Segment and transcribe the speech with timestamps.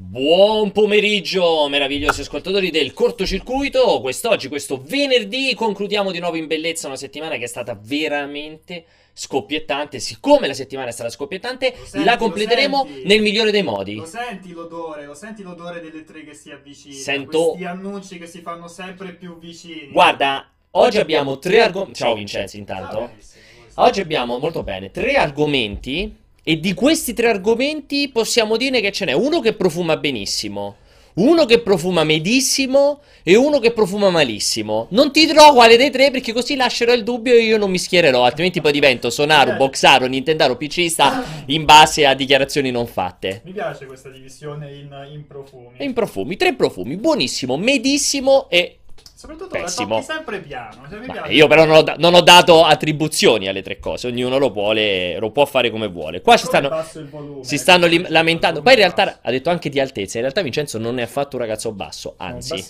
[0.00, 4.00] Buon pomeriggio, meravigliosi ascoltatori del cortocircuito.
[4.00, 9.98] Quest'oggi, questo venerdì, concludiamo di nuovo in bellezza una settimana che è stata veramente scoppiettante.
[9.98, 13.08] Siccome la settimana è stata scoppiettante, senti, la completeremo senti?
[13.08, 13.96] nel migliore dei modi.
[13.96, 17.00] Lo senti l'odore, lo senti l'odore delle tre che si avvicinano.
[17.00, 19.88] Sento- Questi annunci che si fanno sempre più vicini.
[19.90, 21.94] Guarda, oggi abbiamo tre argomenti.
[21.98, 22.98] Ciao Vincenzo, Ah, intanto.
[23.08, 23.84] benissimo, benissimo.
[23.84, 26.26] Oggi abbiamo molto bene tre argomenti.
[26.48, 30.76] E di questi tre argomenti possiamo dire che ce n'è uno che profuma benissimo,
[31.16, 34.86] uno che profuma medissimo e uno che profuma malissimo.
[34.92, 37.76] Non ti dirò quale dei tre perché così lascerò il dubbio e io non mi
[37.76, 43.42] schiererò, altrimenti poi divento Sonaru, Boxaro, Nintendaro, PCista in base a dichiarazioni non fatte.
[43.44, 45.74] Mi piace questa divisione in, in profumi.
[45.80, 48.77] In profumi, tre profumi, buonissimo, medissimo e
[49.18, 50.00] Soprattutto Pessimo.
[50.00, 50.86] sempre piano.
[50.88, 51.32] Cioè, mi Ma piace.
[51.32, 55.18] io però non ho, da- non ho dato attribuzioni alle tre cose, ognuno lo vuole,
[55.18, 56.20] lo può fare come vuole.
[56.20, 56.70] Qua ci stanno,
[57.10, 58.62] volume, si stanno lim- il lamentando.
[58.62, 59.18] Poi in realtà basso.
[59.22, 60.18] ha detto anche di altezza.
[60.18, 62.64] In realtà Vincenzo non è affatto un ragazzo basso, anzi.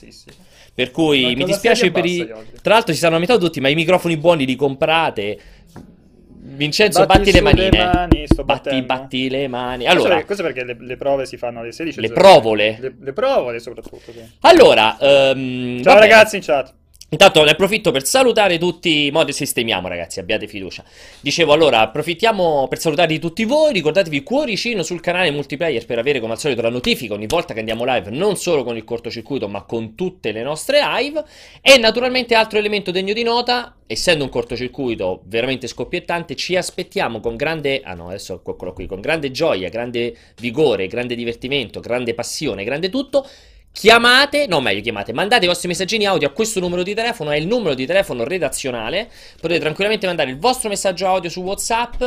[0.72, 2.26] Per cui mi dispiace per i.
[2.62, 5.38] Tra l'altro ci stanno lamentando tutti, ma i microfoni buoni li comprate.
[6.50, 7.84] Vincenzo, Batti batti, le su le manine.
[7.92, 9.86] mani, batti, batti le mani.
[9.86, 12.00] Allora, perché- questo perché le, le prove si fanno alle 16.
[12.00, 12.78] le provole.
[12.80, 14.12] Le, le provole soprattutto.
[14.12, 14.20] sì.
[14.40, 16.12] allora ehm, Ciao va bene.
[16.12, 16.72] ragazzi in chat.
[17.10, 20.84] Intanto ne approfitto per salutare tutti, mo sistemiamo ragazzi, abbiate fiducia.
[21.22, 26.32] Dicevo allora, approfittiamo per salutare tutti voi, ricordatevi cuoricino sul canale multiplayer per avere come
[26.32, 29.62] al solito la notifica ogni volta che andiamo live, non solo con il cortocircuito ma
[29.62, 31.24] con tutte le nostre live.
[31.62, 37.36] E naturalmente altro elemento degno di nota, essendo un cortocircuito veramente scoppiettante, ci aspettiamo con
[37.36, 42.64] grande, ah no adesso eccolo qui, con grande gioia, grande vigore, grande divertimento, grande passione,
[42.64, 43.26] grande tutto.
[43.72, 47.36] Chiamate, no meglio chiamate, mandate i vostri messaggini audio a questo numero di telefono, è
[47.36, 49.08] il numero di telefono redazionale,
[49.40, 52.02] potete tranquillamente mandare il vostro messaggio audio su WhatsApp,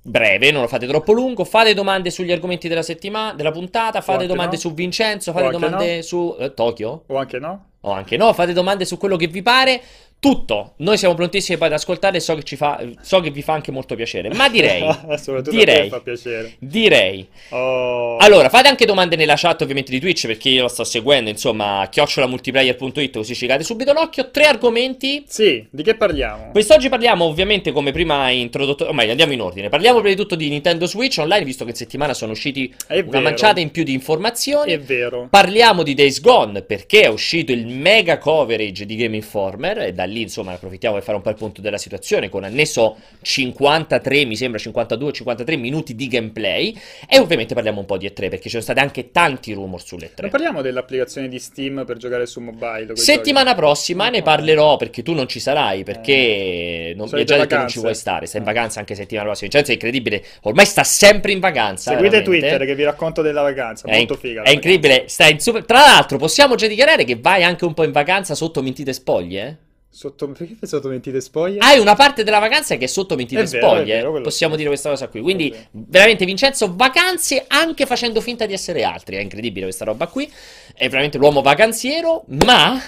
[0.00, 4.22] breve, non lo fate troppo lungo, fate domande sugli argomenti della settimana, della puntata, fate
[4.22, 4.60] anche domande no.
[4.60, 6.02] su Vincenzo, fate domande no.
[6.02, 7.66] su eh, Tokyo, O anche no?
[7.80, 9.82] o anche no, fate domande su quello che vi pare,
[10.22, 13.54] tutto, noi siamo prontissimi poi ad ascoltare so che, ci fa, so che vi fa
[13.54, 14.86] anche molto piacere, ma direi,
[15.50, 15.88] direi.
[15.88, 16.54] fa piacere.
[16.60, 17.26] direi...
[17.48, 18.18] Oh.
[18.18, 21.88] Allora, fate anche domande nella chat ovviamente di Twitch perché io lo sto seguendo, insomma,
[21.90, 24.30] chiocciolamultiplayer.it così ci cade subito l'occhio.
[24.30, 25.24] Tre argomenti.
[25.26, 26.52] Sì, di che parliamo?
[26.52, 29.70] Quest'oggi parliamo ovviamente come prima introdotto, o meglio andiamo in ordine.
[29.70, 33.00] Parliamo prima di tutto di Nintendo Switch Online visto che in settimana sono usciti È
[33.00, 33.20] una vero.
[33.22, 34.70] manciata in più di informazioni.
[34.70, 35.26] È vero.
[35.28, 40.10] Parliamo di Days Gone perché è uscito il mega coverage di Game Informer e da
[40.12, 44.36] lì insomma approfittiamo per fare un po' il punto della situazione con annesso 53 mi
[44.36, 46.76] sembra 52-53 minuti di gameplay
[47.08, 50.10] e ovviamente parliamo un po' di E3 perché ci sono stati anche tanti rumor sulle
[50.16, 50.30] Non E3.
[50.30, 52.94] parliamo dell'applicazione di Steam per giocare su mobile.
[52.96, 57.68] Settimana prossima ne parlerò perché tu non ci sarai perché non, mi già detto non
[57.68, 58.52] ci vuoi stare, stai in Eh.
[58.52, 59.48] vacanza anche settimana prossima.
[59.50, 61.90] Vincenzo è incredibile, ormai sta sempre in vacanza.
[61.92, 62.02] giochi.
[62.04, 62.48] Seguite veramente.
[62.48, 63.86] Twitter che vi racconto della vacanza.
[63.88, 64.42] È, Molto inc- figa.
[64.42, 65.64] è incredibile, stai in super...
[65.64, 69.46] Tra l'altro possiamo già dichiarare che vai anche un po' in vacanza sotto mentite spoglie?
[69.46, 69.70] eh?
[69.94, 70.26] Sotto...
[70.28, 71.58] Perché sotto mentite spoglie?
[71.58, 73.98] Hai una parte della vacanza che è sotto mentite È vero, spoglie.
[73.98, 75.20] è vero, Possiamo dire questa cosa qui.
[75.20, 79.16] Quindi, veramente, Vincenzo, vacanze anche facendo finta di essere altri.
[79.16, 80.30] È incredibile questa roba qui.
[80.74, 82.24] È veramente l'uomo vacanziero.
[82.46, 82.80] Ma,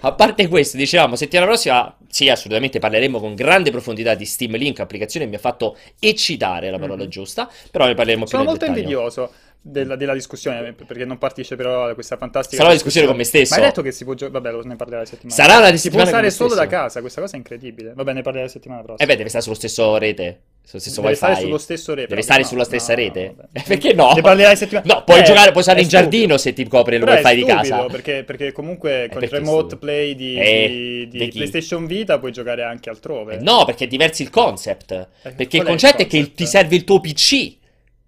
[0.00, 4.80] a parte questo, dicevamo, settimana prossima, sì, assolutamente parleremo con grande profondità di Steam Link,
[4.80, 7.10] applicazione mi ha fatto eccitare la parola Mhm.
[7.10, 7.50] giusta.
[7.70, 9.30] Però ne parleremo più Sono molto invidioso
[9.68, 13.54] della, della discussione perché non parteciperò a questa fantastica Sarà una discussione con me stesso.
[13.54, 14.40] Ma hai detto che si può giocare?
[14.40, 15.34] Vabbè, lo- ne parlerà la settimana.
[15.42, 17.92] Sarà una Si può con stare solo da casa, questa cosa è incredibile.
[17.94, 19.08] Vabbè, ne parlerà la settimana Eh prossima.
[19.10, 20.40] beh, deve stare sullo stesso rete.
[20.66, 21.24] Sullo stesso Deve wifi.
[21.24, 22.08] stare sullo stesso rete.
[22.08, 23.34] Deve stare no, sulla stessa no, rete?
[23.52, 24.12] Eh, perché no?
[24.14, 26.10] Ne parlerai la settimana No, puoi Eh, giocare, puoi stare è in stupido.
[26.10, 27.84] giardino se ti copre il Però è wifi di stupido, casa.
[27.86, 31.28] Perché, perché comunque con il perché è remote play di, Eh, di- di di?
[31.30, 33.34] PlayStation Vita puoi giocare anche altrove.
[33.34, 35.08] Eh, No, perché è diverso il concept.
[35.22, 37.56] Perché qual il è il concetto è che il- ti serve il tuo PC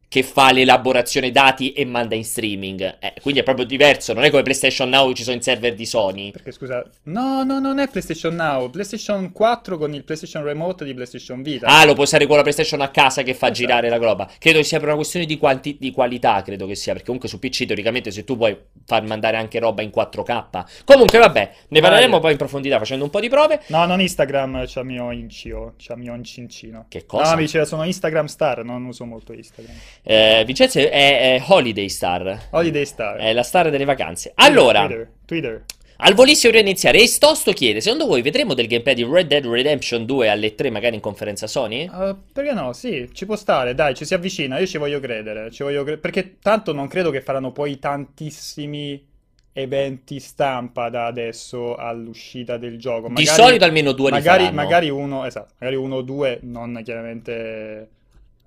[0.08, 2.96] che fa l'elaborazione dati e manda in streaming.
[2.98, 4.14] Eh, quindi è proprio diverso.
[4.14, 6.30] Non è come PlayStation Now ci sono i server di Sony.
[6.30, 10.94] Perché scusa, no, no, non è PlayStation Now, PlayStation 4 con il PlayStation Remote di
[10.94, 11.66] PlayStation Vita.
[11.66, 13.52] Ah, lo puoi usare con la PlayStation a casa che fa Esatto.
[13.60, 14.28] girare la roba.
[14.38, 16.92] Credo che sia per una questione di, quanti- di qualità, credo che sia.
[16.92, 20.84] Perché comunque su PC teoricamente se tu puoi far mandare anche roba in 4K.
[20.84, 22.20] Comunque vabbè, ne parleremo Vai.
[22.20, 23.62] poi in profondità facendo un po' di prove.
[23.66, 26.86] No, non Instagram, c'ha mio incio, c'ha mio incincino.
[26.88, 27.30] Che cosa?
[27.30, 29.74] No, mi diceva sono Instagram star, non uso molto Instagram.
[30.10, 32.48] Eh, Vincenzo è, è Holiday Star.
[32.52, 33.16] Holiday star.
[33.18, 34.32] È la star delle vacanze.
[34.36, 35.64] Allora, Twitter, Twitter.
[35.98, 39.44] al volissimo prima di iniziare, Estosto chiede: Secondo voi vedremo del gameplay di Red Dead
[39.44, 41.90] Redemption 2 alle 3, magari in conferenza Sony?
[41.92, 42.72] Uh, perché no?
[42.72, 45.98] Sì, ci può stare, dai, ci si avvicina, io ci voglio credere, ci voglio cre-
[45.98, 49.06] perché tanto non credo che faranno poi tantissimi
[49.52, 53.10] eventi stampa da adesso all'uscita del gioco.
[53.12, 57.88] Di solito almeno due magari, magari uno, esatto, magari uno o due, non chiaramente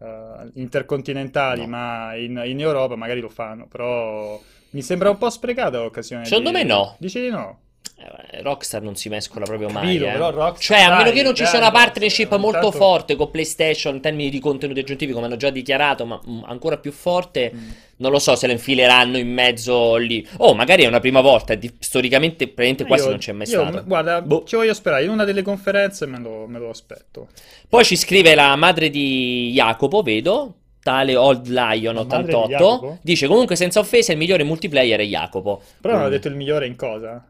[0.02, 1.68] eh, intercontinentali, No.
[1.68, 4.40] ma in, in Europa magari lo fanno, però
[4.72, 6.26] mi sembra un po' sprecata l'occasione.
[6.26, 6.96] Secondo di- me no.
[7.00, 7.60] Dici di no?
[8.04, 10.00] Eh, Rockstar non si mescola proprio mai.
[10.00, 10.32] Capito, eh.
[10.32, 12.78] Rockstar, Cioè, a meno dai, che non ci dai, sia una partnership ogni molto tanto-
[12.78, 16.78] forte con PlayStation in termini di contenuti aggiuntivi, come hanno già dichiarato, ma mm, ancora
[16.78, 17.52] più forte.
[17.54, 17.70] Mm.
[17.98, 20.28] Non lo so se lo infileranno in mezzo lì.
[20.38, 21.54] Oh, magari è una prima volta.
[21.54, 23.84] di- storicamente, praticamente quasi non c'è mai io, stato.
[23.86, 24.44] Guarda, Boh.
[24.48, 27.28] ci voglio sperare, in una delle conferenze me lo, me lo aspetto.
[27.70, 30.56] Poi ci scrive la madre di Jacopo, vedo.
[30.82, 32.98] Tale Old Lion La madre di 88 Jacopo?
[33.04, 35.62] dice comunque senza offesa il migliore multiplayer è Jacopo.
[35.80, 36.10] Però non ha Mm.
[36.10, 37.24] detto il migliore in cosa?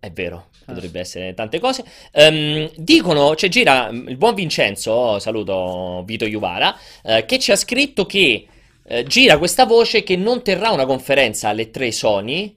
[0.00, 0.72] È vero, Ah.
[0.74, 1.84] potrebbe essere tante cose.
[2.12, 8.06] Ehm, dicono, cioè gira il buon Vincenzo, saluto Vito Iuvara, eh, che ci ha scritto
[8.06, 8.46] che
[8.90, 12.56] eh, gira questa voce che non terrà una conferenza alle tre Sony.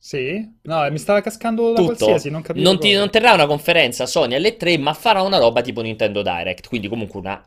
[0.00, 0.46] Sì?
[0.62, 1.94] No, mi stava cascando da Tutto.
[1.94, 5.38] qualsiasi, non capivo Non, ti- non terrà una conferenza Sony alle tre, ma farà una
[5.38, 6.68] roba tipo Nintendo Direct.
[6.68, 7.46] Quindi comunque una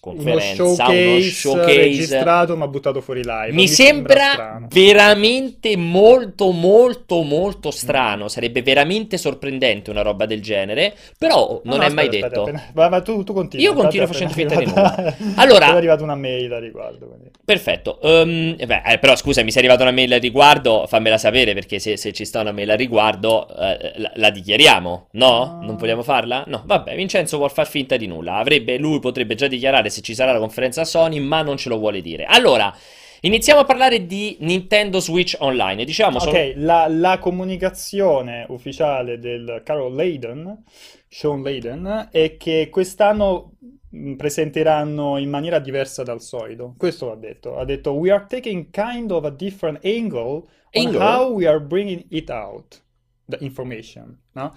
[0.00, 1.76] Uno conferenza, showcase, uno showcase.
[1.78, 3.52] registrato ma buttato fuori live.
[3.52, 4.66] Mi sembra strano.
[4.70, 11.78] veramente molto molto molto strano, sarebbe veramente sorprendente una roba del genere, però No, non
[11.78, 12.40] no, è mai aspetta, detto.
[12.42, 13.66] aspetta, appena- Va, va, tu, tu continua.
[13.66, 17.06] Io continuo è facendo finta di arrivata- Allora- è arrivata una mail a riguardo.
[17.06, 17.30] quindi.
[17.44, 21.54] Perfetto, Ehm, beh, eh, però scusa, mi sei arrivata una mail al riguardo, fammela sapere
[21.54, 25.26] perché se, se ci sta una mail al riguardo eh, la, la dichiariamo, no?
[25.28, 25.58] No.
[25.62, 26.44] Non vogliamo farla?
[26.46, 30.14] No, vabbè, Vincenzo vuol far finta di nulla, avrebbe, lui potrebbe già dichiarare se ci
[30.14, 32.24] sarà la conferenza Sony, ma non ce lo vuole dire.
[32.24, 32.74] Allora,
[33.20, 39.60] iniziamo a parlare di Nintendo Switch Online, diciamo, sono- Ok, la, la comunicazione ufficiale del
[39.64, 40.62] caro Layden,
[41.08, 43.52] Sean Layden, è che quest'anno
[43.90, 46.74] mh, presenteranno in maniera diversa dal solito.
[46.78, 47.56] Questo l'ha detto.
[47.58, 51.00] Ha detto We are taking kind of a different angle on Angle?
[51.00, 52.80] how we are bringing it out,
[53.26, 54.54] the information, no?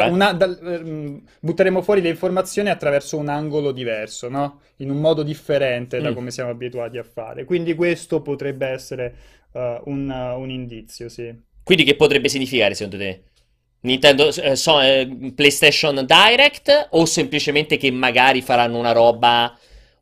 [0.00, 0.08] Cioè?
[0.08, 4.60] una, dal- ehm, butteremo fuori le informazioni attraverso un angolo diverso, no?
[4.76, 6.14] In un modo differente da Mm.
[6.14, 7.44] come siamo abituati a fare.
[7.44, 9.14] Quindi questo potrebbe essere
[9.52, 11.32] eh, un, un indizio, sì.
[11.62, 13.22] Quindi che potrebbe significare secondo te?
[13.80, 19.56] Nintendo, eh, so- eh, PlayStation Direct o semplicemente che magari faranno una roba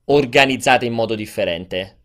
[0.06, 1.98] organizzata in modo differente?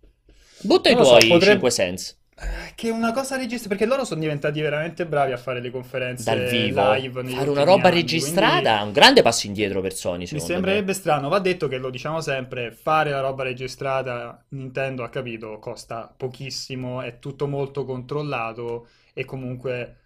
[0.61, 2.16] Butta i lo so, tuoi potrebbe- 5 cents.
[2.39, 6.23] Eh, Che una cosa registrata, perché loro sono diventati veramente bravi a fare le conferenze
[6.23, 6.93] Dal vivo.
[6.93, 9.93] live negli Fare una ultimi roba anni, registrata quindi è un grande passo indietro per
[9.93, 14.43] Sony, Mi secondo sembrerebbe strano, va detto che lo diciamo sempre, fare la roba registrata,
[14.49, 19.97] Nintendo ha capito, costa pochissimo, è tutto molto controllato e comunque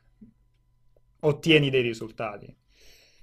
[1.22, 2.56] ottieni dei risultati.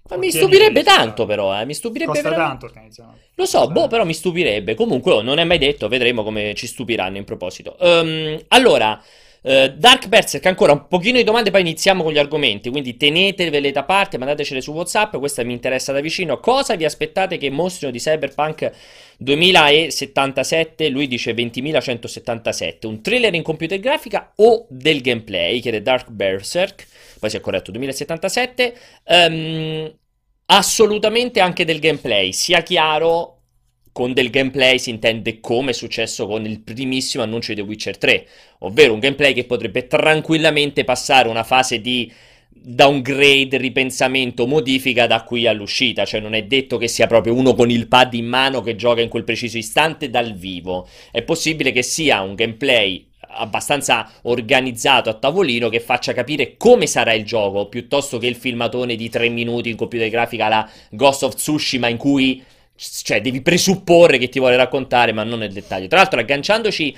[0.08, 1.64] Ma mi stupirebbe tanto però, eh.
[1.64, 2.58] Mi stupirebbe Costa veramente.
[2.58, 3.18] tanto organizzare.
[3.34, 3.88] Lo so, Costa boh, tanto.
[3.94, 4.74] però mi stupirebbe.
[4.74, 7.78] Comunque, oh, non è mai detto, vedremo come ci stupiranno in proposito.
[7.78, 9.00] Ehm, allora,
[9.42, 12.70] eh, Dark Berserk, ancora un pochino di domande, poi iniziamo con gli argomenti.
[12.70, 15.16] Quindi tenetevele da parte, mandatecele su WhatsApp.
[15.16, 16.40] Questa mi interessa da vicino.
[16.40, 18.70] Cosa vi aspettate che mostrino di Cyberpunk
[19.18, 20.88] 2077?
[20.88, 22.86] Lui dice 20.177.
[22.86, 25.60] Un trailer in computer grafica o del gameplay?
[25.60, 26.86] Chiede Dark Berserk.
[27.18, 28.74] Poi si è corretto 2077.
[29.04, 29.94] Ehm,
[30.46, 32.32] assolutamente anche del gameplay.
[32.32, 33.34] Sia chiaro.
[33.90, 37.98] Con del gameplay si intende come è successo con il primissimo annuncio di The Witcher
[37.98, 38.26] 3,
[38.60, 42.12] ovvero un gameplay che potrebbe tranquillamente passare una fase di
[42.48, 47.70] downgrade, ripensamento, modifica da qui all'uscita, cioè non è detto che sia proprio uno con
[47.70, 51.82] il pad in mano che gioca in quel preciso istante dal vivo, è possibile che
[51.82, 53.07] sia un gameplay
[53.38, 58.96] abbastanza organizzato a tavolino che faccia capire come sarà il gioco, piuttosto che il filmatone
[58.96, 62.42] di 3 minuti in computer grafica alla Ghost of Tsushima in cui
[62.78, 65.88] cioè, devi presupporre che ti vuole raccontare, ma non nel dettaglio.
[65.88, 66.96] Tra l'altro, agganciandoci,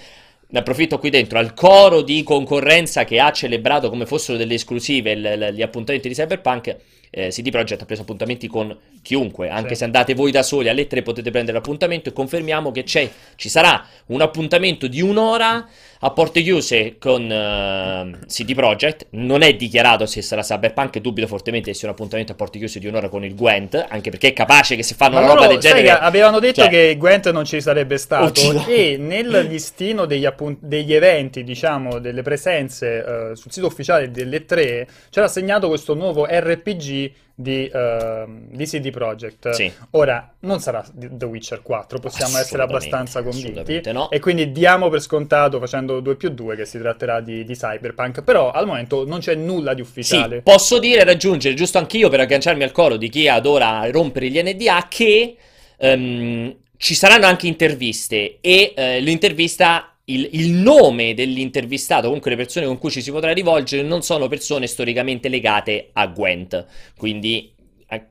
[0.49, 5.15] ne approfitto qui dentro, al coro di concorrenza che ha celebrato come fossero delle esclusive
[5.15, 6.77] l- l- gli appuntamenti di Cyberpunk,
[7.11, 9.77] eh, CD Projekt ha preso appuntamenti con chiunque, anche Sì.
[9.77, 13.49] se andate voi da soli alle tre potete prendere l'appuntamento e confermiamo che c'è, ci
[13.49, 15.67] sarà un appuntamento di un'ora
[16.03, 21.71] a porte chiuse con eh, CD Projekt, non è dichiarato se sarà Cyberpunk, dubito fortemente
[21.73, 24.33] che sia un appuntamento a porte chiuse di un'ora con il Gwent, anche perché è
[24.33, 25.99] capace che se fanno Ma una roba del sai, genere...
[25.99, 28.65] avevano detto cioè- che Gwent non ci sarebbe stato Uccido.
[28.67, 34.45] e nel listino degli, appun- degli eventi, diciamo, delle presenze eh, sul sito ufficiale delle
[34.47, 37.00] tre, c'era segnato questo nuovo RPG
[37.35, 39.51] di, ehm, di CD Projekt.
[39.51, 39.73] Sì.
[39.93, 43.91] Ora, non sarà The Witcher 4, possiamo essere abbastanza convinti.
[43.93, 44.11] no.
[44.11, 48.23] E quindi diamo per scontato, facendo 2 più 2, che si tratterà di, di Cyberpunk.
[48.23, 50.43] Però al momento non c'è nulla di Sì, ufficiale.
[50.43, 54.87] posso dire, raggiungere, giusto anch'io per agganciarmi al coro di chi adora rompere gli NDA,
[54.89, 55.37] che
[55.79, 62.67] ehm, ci saranno anche interviste e eh, l'intervista, il, il nome dell'intervistato, comunque le persone
[62.67, 66.67] con cui ci si potrà rivolgere, non sono persone storicamente legate a Gwent.
[66.97, 67.53] Quindi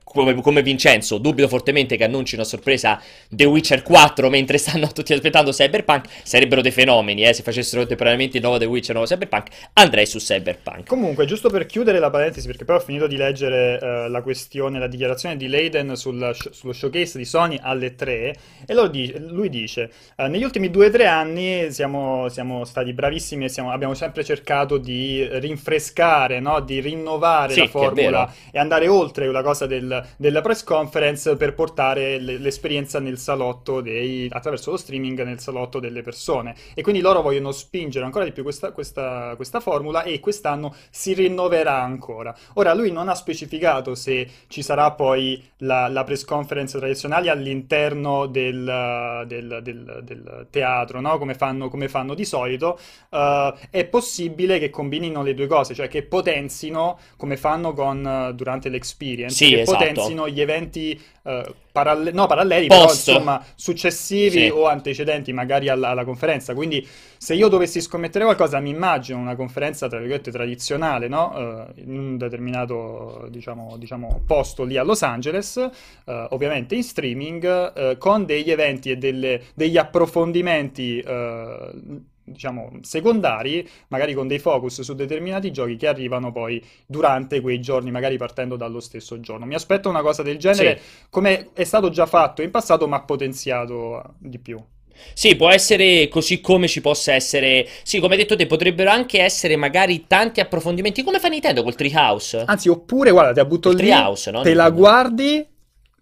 [0.04, 5.12] come, come, Vincenzo, dubito fortemente che annuncino a sorpresa The Witcher 4 mentre stanno tutti
[5.12, 6.06] aspettando Cyberpunk.
[6.22, 9.48] Sarebbero dei fenomeni, eh, se facessero temporaneamente il nuovo The Witcher, nuovo Cyberpunk.
[9.74, 10.86] Andrei su Cyberpunk.
[10.86, 14.78] Comunque, giusto per chiudere la parentesi, perché poi ho finito di leggere uh, la questione,
[14.78, 19.90] la dichiarazione di Leiden sul, sullo showcase di Sony alle 3, e dice, lui dice:
[20.16, 25.26] uh, Negli ultimi 2-3 anni siamo, siamo, stati bravissimi e siamo, abbiamo sempre cercato di
[25.30, 26.60] rinfrescare, no?
[26.60, 31.54] di rinnovare sì, la formula e andare oltre la cosa del, della press conference per
[31.54, 36.54] portare l'esperienza nel salotto dei, attraverso lo streaming nel salotto delle persone.
[36.74, 41.14] E quindi loro vogliono spingere ancora di più questa, questa, questa formula e quest'anno si
[41.14, 42.36] rinnoverà ancora.
[42.54, 48.26] Ora, lui non ha specificato se ci sarà poi la, la press conference tradizionale all'interno
[48.26, 51.18] del, del, del, del teatro, no?
[51.18, 52.78] come, fanno, come, fanno, di solito.
[53.10, 58.34] Uh, è possibile che combinino le due cose, cioè che potenzino come fanno con, uh,
[58.34, 59.84] durante l'experience, sì, che esatto.
[59.84, 63.04] potenzino gli eventi uh, paralle- no, paralleli, Post.
[63.04, 64.48] però insomma successivi sì.
[64.48, 66.54] o antecedenti magari alla, alla, conferenza.
[66.54, 66.86] Quindi
[67.16, 71.32] se io dovessi scommettere qualcosa, mi immagino una conferenza tra virgolette tradizionale, no?
[71.34, 77.98] uh, in un determinato diciamo, diciamo, posto lì a Los Angeles, uh, ovviamente in streaming,
[77.98, 81.02] con degli eventi e delle, degli approfondimenti
[82.30, 87.90] diciamo, secondari, magari con dei focus su determinati giochi che arrivano poi durante quei giorni,
[87.90, 89.46] magari partendo dallo stesso giorno.
[89.46, 91.06] Mi aspetto una cosa del genere, sì.
[91.10, 94.62] come è stato già fatto in passato, ma potenziato di più.
[95.14, 97.66] Sì, può essere così come ci possa essere.
[97.82, 101.02] Sì, come hai detto te, potrebbero anche essere magari tanti approfondimenti.
[101.02, 102.44] Come fa Nintendo col Treehouse?
[102.46, 104.42] Anzi, oppure, guarda, ti butto il lì, treehouse, no?
[104.42, 105.46] te la guardi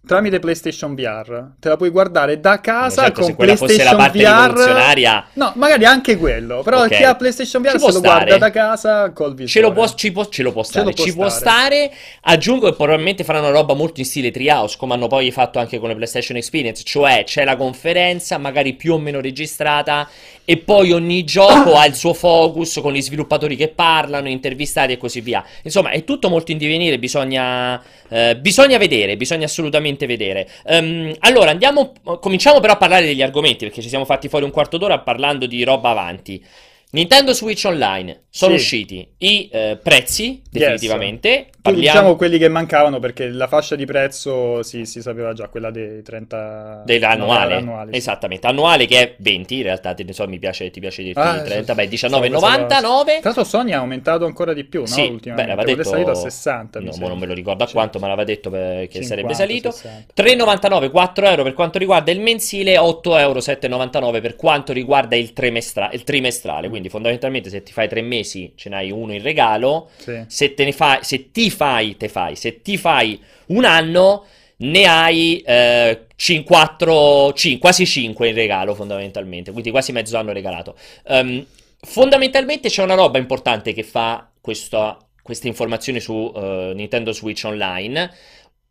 [0.07, 1.51] tramite PlayStation VR.
[1.61, 5.25] Te la puoi guardare da casa certo, con PlayStation VR.
[5.35, 6.63] No, magari anche quello.
[6.63, 6.97] Però okay.
[6.97, 9.49] chi ha PlayStation VR se lo guarda da casa col visore.
[9.49, 10.87] Ce lo può, ci può, ce lo può stare.
[10.87, 11.29] Lo può ci stare.
[11.29, 11.93] può stare.
[12.23, 15.79] Aggiungo che probabilmente faranno una roba molto in stile Treehouse, come hanno poi fatto anche
[15.79, 16.83] con le PlayStation Experience.
[16.85, 20.09] Cioè c'è la conferenza, magari più o meno registrata,
[20.45, 24.97] e poi ogni gioco ha il suo focus con gli sviluppatori che parlano, intervistati e
[24.97, 25.45] così via.
[25.63, 26.99] Insomma, è tutto molto in divenire.
[26.99, 30.49] Bisogna, eh, bisogna vedere, bisogna assolutamente assolutamente vedere.
[30.65, 34.51] Um, allora, andiamo, cominciamo però a parlare degli argomenti, perché ci siamo fatti fuori un
[34.51, 36.43] quarto d'ora parlando di roba avanti.
[36.91, 38.61] Nintendo Switch Online sono sì.
[38.61, 41.29] usciti i eh, prezzi definitivamente.
[41.29, 41.47] Yes.
[41.61, 41.99] Parliamo...
[41.99, 46.03] Diciamo quelli che mancavano perché la fascia di prezzo si, si sapeva già, quella dei
[46.03, 47.57] 30 dell'annuale.
[47.57, 51.03] Annuale, Esattamente, annuale che è 20 in realtà, te ne so, mi piace, ti piace
[51.03, 52.69] dirti ah, 30, sì, beh 19,99.
[52.69, 54.87] Tra l'altro Sony ha aumentato ancora di più, no?
[54.87, 55.55] Sì, ultimamente.
[55.55, 55.81] Beh, detto...
[55.81, 56.81] è salito a 60.
[56.81, 59.71] No, non me lo ricordo a cioè, quanto, ma l'aveva detto che 50, sarebbe salito.
[59.71, 65.33] 3,99, 4 euro per quanto riguarda il mensile, 8 euro 7,99 per quanto riguarda il,
[65.33, 69.91] trimestra- il trimestrale, quindi fondamentalmente se ti fai tre mesi ce n'hai uno in regalo,
[69.97, 70.23] sì.
[70.29, 74.25] se, te ne fai, se ti fai, te fai, se ti fai un anno
[74.59, 76.07] ne hai eh,
[76.45, 80.77] 4, 5, quasi 5 in regalo fondamentalmente, quindi quasi mezzo anno regalato.
[81.05, 81.45] Um,
[81.81, 88.11] fondamentalmente c'è una roba importante che fa questa, queste informazioni su uh, Nintendo Switch Online,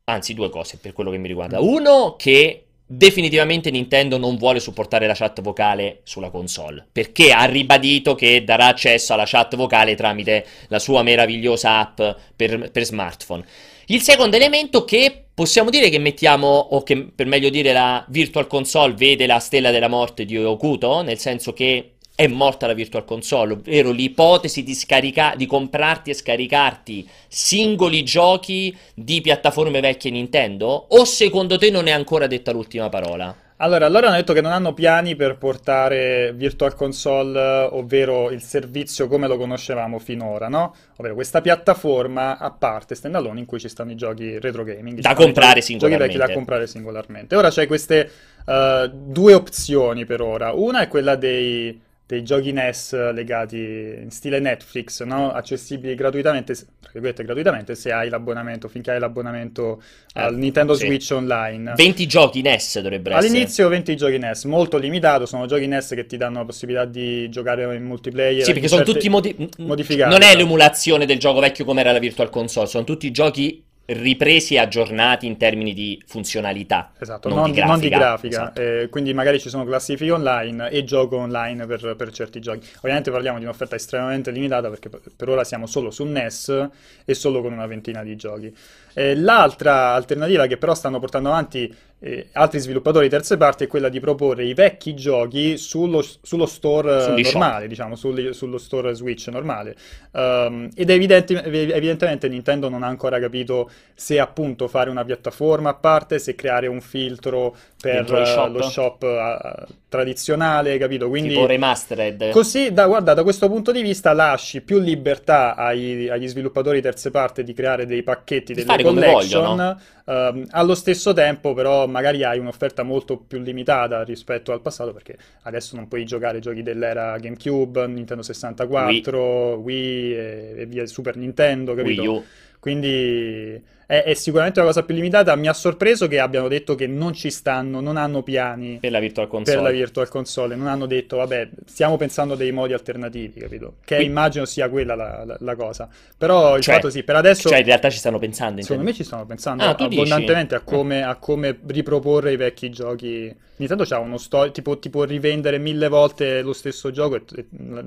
[0.05, 1.59] anzi due cose per quello che mi riguarda.
[1.59, 8.15] Uno che Definitivamente Nintendo non vuole supportare la chat vocale sulla console, perché ha ribadito
[8.15, 12.01] che darà accesso alla chat vocale tramite la sua meravigliosa app
[12.33, 13.43] per, per smartphone.
[13.87, 18.47] Il secondo elemento che possiamo dire che mettiamo, o che per meglio dire la Virtual
[18.47, 23.05] Console vede la stella della morte di Okuto, nel senso che è morta la Virtual
[23.05, 30.87] Console, ovvero l'ipotesi di, scarica- di comprarti e scaricarti singoli giochi di piattaforme vecchie Nintendo?
[30.89, 33.35] O secondo te non è ancora detta l'ultima parola?
[33.57, 39.07] Allora, loro hanno detto che non hanno piani per portare Virtual Console, ovvero il servizio
[39.07, 40.73] come lo conoscevamo finora, no?
[40.95, 45.01] Ovvero questa piattaforma a parte, standalone, in cui ci stanno i giochi retro gaming.
[45.01, 46.07] Da comprare singolarmente.
[46.07, 47.35] Giochi vecchi da comprare singolarmente.
[47.35, 48.09] Ora c'è queste
[48.43, 50.51] uh, due opzioni per ora.
[50.53, 55.29] Una è quella dei dei giochi NES legati in stile Netflix, no?
[55.33, 56.55] accessibili gratuitamente,
[56.93, 59.83] gratuitamente, se hai l'abbonamento, finché hai l'abbonamento
[60.13, 60.85] eh, al Nintendo sì.
[60.85, 61.73] Switch Online.
[61.75, 63.33] 20 giochi NES dovrebbero essere.
[63.33, 67.27] All'inizio 20 giochi NES, molto limitato, sono giochi NES che ti danno la possibilità di
[67.29, 68.45] giocare in multiplayer.
[68.45, 70.09] Sì, perché sono tutti modi- modificati.
[70.09, 74.55] Non è l'emulazione del gioco vecchio come era la Virtual Console, sono tutti giochi ripresi
[74.55, 76.91] e aggiornati in termini di funzionalità.
[76.99, 77.71] Esatto, non, non, di grafica.
[77.71, 78.41] Non di grafica.
[78.41, 78.61] Esatto.
[78.61, 82.67] Eh, quindi magari ci sono classifiche online e gioco online per, per, certi giochi.
[82.77, 86.69] Ovviamente parliamo di un'offerta estremamente limitata perché per ora siamo solo su NES
[87.05, 88.53] e solo con una ventina di giochi.
[88.99, 93.89] Eh, l'altra alternativa che però stanno portando avanti eh, altri sviluppatori terze parti è quella
[93.89, 97.67] di proporre i vecchi giochi sullo, sullo store Sugli normale, shop.
[97.69, 99.75] diciamo, sulli- sullo store Switch normale.
[100.11, 105.73] Um, ed evidenti- evidentemente Nintendo non ha ancora capito se appunto fare una piattaforma a
[105.75, 108.55] parte, se creare un filtro per shop?
[108.55, 111.07] lo shop eh, tradizionale, capito?
[111.09, 112.29] Quindi Tipo remastered.
[112.29, 117.09] Così, da, guarda, da questo punto di vista lasci più libertà ai- agli sviluppatori terze
[117.09, 122.23] parti di creare dei pacchetti, Di delle come collection, ehm, allo stesso tempo però magari
[122.23, 127.17] hai un'offerta molto più limitata rispetto al passato perché adesso non puoi giocare giochi dell'era
[127.17, 132.01] GameCube, Nintendo 64, Wii e, e via Super Nintendo, capito?
[132.01, 132.23] Wii U.
[132.71, 135.33] Quindi è, è sicuramente una cosa più limitata.
[135.37, 138.99] Mi ha sorpreso che abbiano detto che non ci stanno, non hanno piani Per la
[138.99, 139.61] Virtual per Console.
[139.61, 143.75] la Virtual Console, non hanno detto, vabbè, stiamo pensando a dei modi alternativi, capito?
[143.85, 145.87] Che Quindi- immagino sia quella la, la- la cosa.
[146.17, 148.61] Però il Cioè- fatto sì, per adesso, Cioè, in realtà ci stanno pensando.
[148.61, 153.33] secondo me ci stanno pensando Ah, abbondantemente a come, a come riproporre i vecchi giochi.
[153.57, 157.45] Nintendo c'ha uno sto- tipo, tipo rivendere mille volte lo stesso gioco e, e-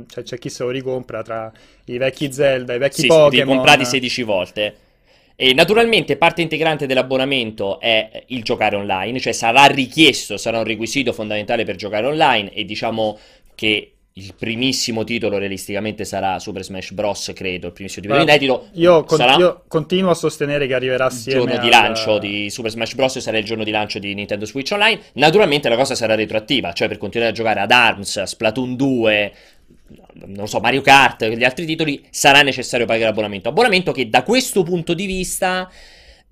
[0.09, 1.53] cioè, c'è chi se lo ricompra tra
[1.87, 3.31] i vecchi Zelda, i vecchi Sì, Pokémon.
[3.49, 4.75] ricomprati 16 volte.
[5.37, 11.13] E naturalmente parte integrante dell'abbonamento è il giocare online, cioè sarà richiesto, sarà un requisito
[11.15, 13.19] fondamentale per giocare online e diciamo
[13.55, 18.69] che il primissimo titolo realisticamente sarà Super Smash Bros, credo, il primissimo titolo Guarda, inedito
[18.73, 22.19] Io, con- sarà io continuo a sostenere che arriverà il assieme giorno di al- lancio
[22.19, 23.19] di Super Smash Bros.
[23.19, 25.01] sarà il giorno di lancio di Nintendo Switch Online.
[25.15, 29.33] Naturalmente la cosa sarà retroattiva, cioè per continuare a giocare ad ARMS, a Splatoon 2,
[30.27, 33.49] non so, Mario Kart, gli altri titoli, sarà necessario pagare l'abbonamento.
[33.49, 35.71] Abbonamento che da questo punto di vista,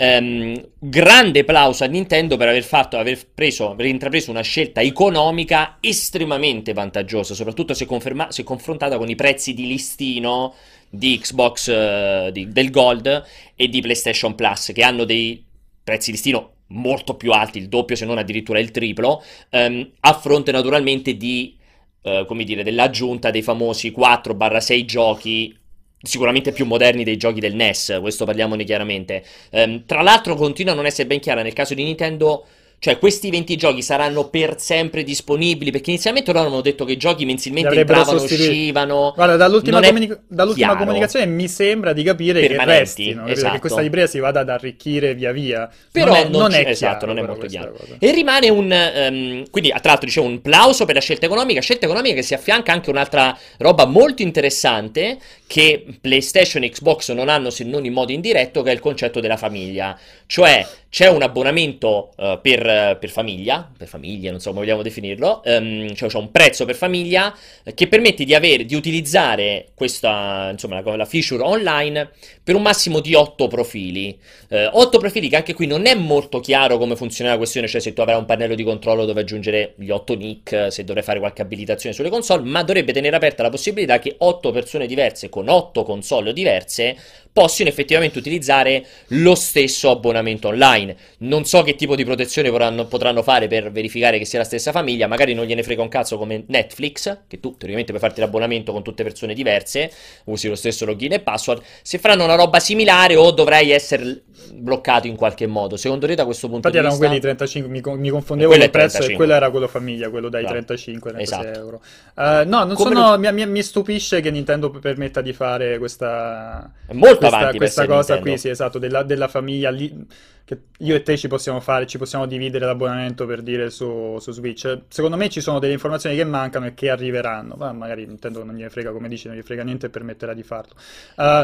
[0.01, 5.79] ehm, grande plauso a Nintendo per aver fatto, aver preso, aver intrapreso una scelta economica
[5.81, 10.55] estremamente vantaggiosa, soprattutto se, conferma- se confrontata con i prezzi di listino
[10.89, 13.25] di Xbox eh, di- del Gold
[13.57, 15.45] e di PlayStation Plus, che hanno dei
[15.83, 20.53] prezzi listino molto più alti, il doppio se non addirittura il triplo, ehm, a fronte
[20.53, 21.57] naturalmente di,
[22.03, 25.57] eh, come dire, dell'aggiunta dei famosi 4-6 giochi
[26.01, 29.23] sicuramente più moderni dei giochi del NES, questo parliamone chiaramente.
[29.51, 32.45] Ehm, tra l'altro continua a non essere ben chiara nel caso di Nintendo,
[32.81, 36.97] cioè questi 20 giochi saranno per sempre disponibili, perché inizialmente loro avevano detto che i
[36.97, 38.51] giochi mensilmente entravano, sostituiti.
[38.51, 39.13] uscivano.
[39.17, 43.55] Guarda, dall'ultima, è comuni- dall'ultima comunicazione mi sembra di capire che restino, esatto.
[43.55, 45.69] che questa libreria si vada ad arricchire via via.
[45.91, 47.73] Però non è, non non ci- è esatto, non è molto chiaro.
[47.73, 47.97] cosa.
[47.99, 48.71] E rimane un.
[48.71, 51.61] ehm, quindi, tra l'altro, dicevo un plauso per la scelta economica.
[51.61, 57.31] Scelta economica che si affianca anche un'altra roba molto interessante che PlayStation e Xbox non
[57.31, 59.99] hanno se non in modo indiretto, che è il concetto della famiglia.
[60.27, 65.43] Cioè, c'è un abbonamento eh, per, per famiglia, per famiglia, non so come vogliamo definirlo,
[65.43, 70.49] ehm, cioè c'è un prezzo per famiglia eh, che permette di avere, di utilizzare questa,
[70.51, 72.11] insomma, la, la feature online
[72.43, 74.19] per un massimo di 8 profili.
[74.49, 77.81] Eh, 8 profili che anche qui non è molto chiaro come funziona la questione, cioè
[77.81, 81.19] se tu avrai un pannello di controllo dove aggiungere gli 8 nick, se dovrai fare
[81.19, 85.49] qualche abilitazione sulle console, ma dovrebbe tenere aperta la possibilità che 8 persone diverse con
[85.49, 86.97] 8 console diverse
[87.33, 90.97] possono effettivamente utilizzare lo stesso abbonamento online.
[91.19, 94.73] Non so che tipo di protezione potranno, potranno fare per verificare che sia la stessa
[94.73, 98.73] famiglia, magari non gliene frega un cazzo come Netflix, che tu teoricamente puoi farti l'abbonamento
[98.73, 99.93] con tutte persone diverse,
[100.25, 104.23] usi lo stesso login e password, se faranno una roba similare o dovrai essere
[104.53, 105.77] bloccato in qualche modo.
[105.77, 107.07] Secondo te da questo punto Infatti di erano vista...
[107.07, 109.25] quelli 35, mi, con- mi confondevo quello il prezzo e 35.
[109.25, 110.57] quello era quello famiglia, quello dai Bravo.
[110.65, 111.59] 35 36 Esatto.
[111.59, 111.81] euro.
[112.17, 116.71] Eh, no, non Come sono, lo- mi, mi- stupisce che Nintendo permetta di fare questa,
[116.87, 118.23] È molto questa, questa cosa Nintendo.
[118.23, 120.07] qui, sì, esatto, della, della famiglia lì,
[120.45, 124.33] che io e te ci possiamo fare, ci possiamo dividere l'abbonamento per dire su, su
[124.33, 124.79] Switch.
[124.89, 128.55] Secondo me ci sono delle informazioni che mancano e che arriveranno, ma magari Nintendo non
[128.55, 130.73] gliene frega, come dici, non gli frega niente e permetterà di farlo.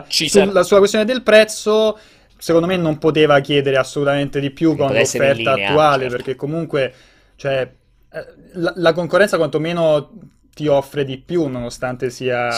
[0.08, 1.98] Ci sulla, sulla questione del prezzo,
[2.38, 6.16] secondo me non poteva chiedere assolutamente di più con l'offerta attuale, certo.
[6.16, 6.92] perché comunque,
[7.36, 7.70] cioè,
[8.12, 10.10] eh, la, la concorrenza quantomeno
[10.54, 12.48] ti offre di più, nonostante sia,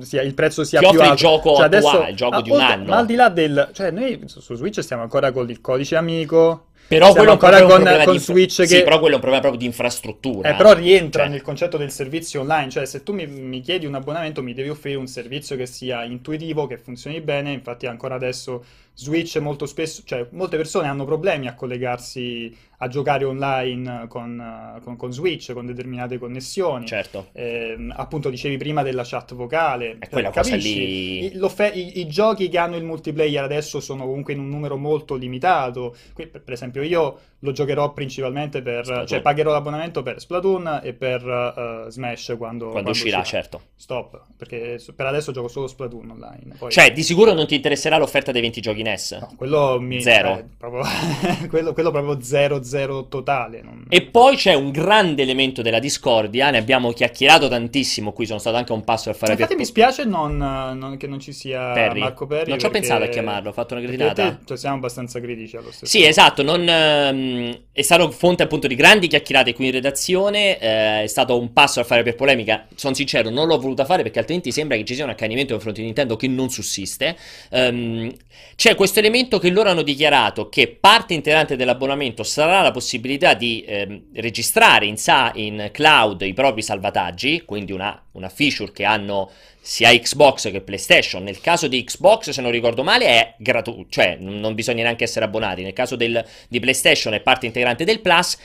[0.00, 1.22] sia- il prezzo sia Ti più offre il alto.
[1.22, 2.84] gioco Cioè, attuale, il gioco di un oltre- anno.
[2.86, 3.70] Ma al di là del...
[3.72, 8.12] Cioè, noi su Switch stiamo ancora con il codice amico, Però quello ancora con, con
[8.14, 8.18] di...
[8.18, 8.82] Switch Sì, che...
[8.82, 10.50] però quello è un problema proprio di infrastruttura.
[10.50, 13.86] Eh, però rientra Cioè, nel concetto del servizio online, cioè se tu mi, mi chiedi
[13.86, 18.16] un abbonamento mi devi offrire un servizio che sia intuitivo, che funzioni bene, infatti ancora
[18.16, 18.64] adesso
[18.98, 24.80] Switch molto spesso, cioè molte persone hanno problemi a collegarsi, a giocare online con, eh,
[24.82, 26.86] con- con Switch, con determinate connessioni.
[26.86, 27.28] Certo.
[27.32, 30.74] Ehm, appunto dicevi prima della chat vocale, È quella cosa capisci?
[30.78, 35.14] lì- I, i- giochi che hanno il multiplayer adesso sono comunque in un numero molto
[35.14, 38.84] limitato, Qui, per esempio io lo giocherò principalmente per...
[38.84, 39.06] Splatoon.
[39.06, 43.60] cioè pagherò l'abbonamento per Splatoon e per eh, Smash quando, Quando uscirà, certo.
[43.76, 46.54] Stop, perché per adesso gioco solo Splatoon online.
[46.58, 49.12] Poi, Cioè, di sicuro non ti interesserà l'offerta dei 20 giochi NES.
[49.20, 50.00] no, quello mi...
[50.00, 50.38] Zero.
[50.38, 50.82] eh, proprio,
[51.48, 53.60] quello, quello proprio zero, zero totale.
[53.62, 58.38] non- E poi c'è un grande elemento della discordia, ne abbiamo chiacchierato tantissimo, qui sono
[58.38, 61.32] stato anche un passo per fare Infatti per- mi spiace non, non- che non ci
[61.32, 62.00] sia Perry.
[62.00, 62.50] Marco Perry.
[62.50, 65.70] Non ci ho pensato a chiamarlo, ho fatto una te- cioè, siamo abbastanza critici allo
[65.72, 70.58] stesso Sì, esatto, non, ehm, è stato fonte appunto di grandi chiacchierate qui in redazione,
[70.58, 74.02] eh, è stato un passo a fare per polemica, sono sincero, non l'ho voluta fare
[74.02, 77.16] perché altrimenti sembra che ci sia un accanimento nei confronti di Nintendo che non sussiste.
[77.50, 78.12] Ehm,
[78.54, 83.64] c'è questo elemento che loro hanno dichiarato che parte integrante dell'abbonamento sarà la possibilità di
[83.66, 89.30] ehm, registrare in, sa- in cloud i propri salvataggi, quindi una, una feature che hanno
[89.60, 91.24] sia Xbox che PlayStation.
[91.24, 95.24] Nel caso di Xbox, se non ricordo male, è gratuito, cioè non bisogna neanche essere
[95.24, 95.62] abbonati.
[95.62, 98.38] Nel caso del- di PlayStation è parte integrante del Plus.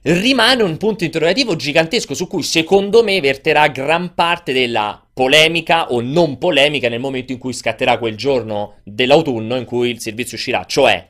[0.00, 6.00] Rimane un punto interrogativo gigantesco su cui secondo me verterà gran parte della polemica o
[6.00, 10.64] non polemica nel momento in cui scatterà quel giorno dell'autunno in cui il servizio uscirà.
[10.64, 11.04] Cioè,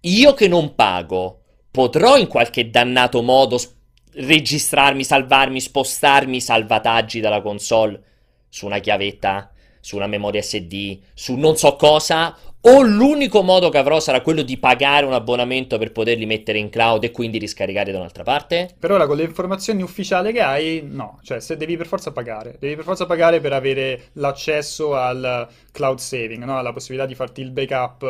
[0.00, 1.40] io che non pago
[1.70, 3.70] potrò in qualche dannato modo s-
[4.14, 8.02] registrarmi, salvarmi, spostarmi salvataggi dalla console
[8.48, 13.78] su una chiavetta, su una memoria SD, su non so cosa, o l'unico modo che
[13.78, 17.90] avrò sarà quello di pagare un abbonamento per poterli mettere in cloud e quindi riscaricare
[17.90, 18.70] da un'altra parte?
[18.78, 22.56] Per ora con le informazioni ufficiali che hai, no, cioè se devi per forza pagare,
[22.60, 26.58] devi per forza pagare per avere l'accesso al cloud saving, no?
[26.58, 28.02] alla possibilità di farti il backup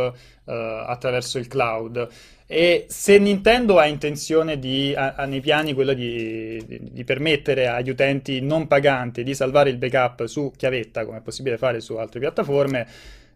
[0.44, 2.08] eh, attraverso il cloud.
[2.46, 7.68] E se Nintendo ha intenzione di, ha, ha nei piani quello di, di- di permettere
[7.68, 11.96] agli utenti non paganti di salvare il backup su chiavetta, come è possibile fare su
[11.96, 12.86] altre piattaforme,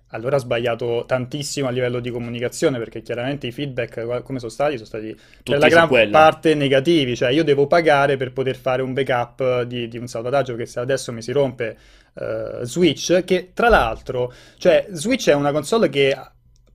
[0.09, 4.75] allora ha sbagliato tantissimo a livello di comunicazione, perché chiaramente i feedback come sono stati?
[4.75, 6.11] Sono stati per Tutti la su gran quello.
[6.11, 10.55] parte negativi, cioè io devo pagare per poter fare un backup di, di un salvataggio
[10.55, 11.77] che se adesso mi si rompe
[12.15, 16.17] eh, Switch, che tra l'altro, cioè Switch è una console che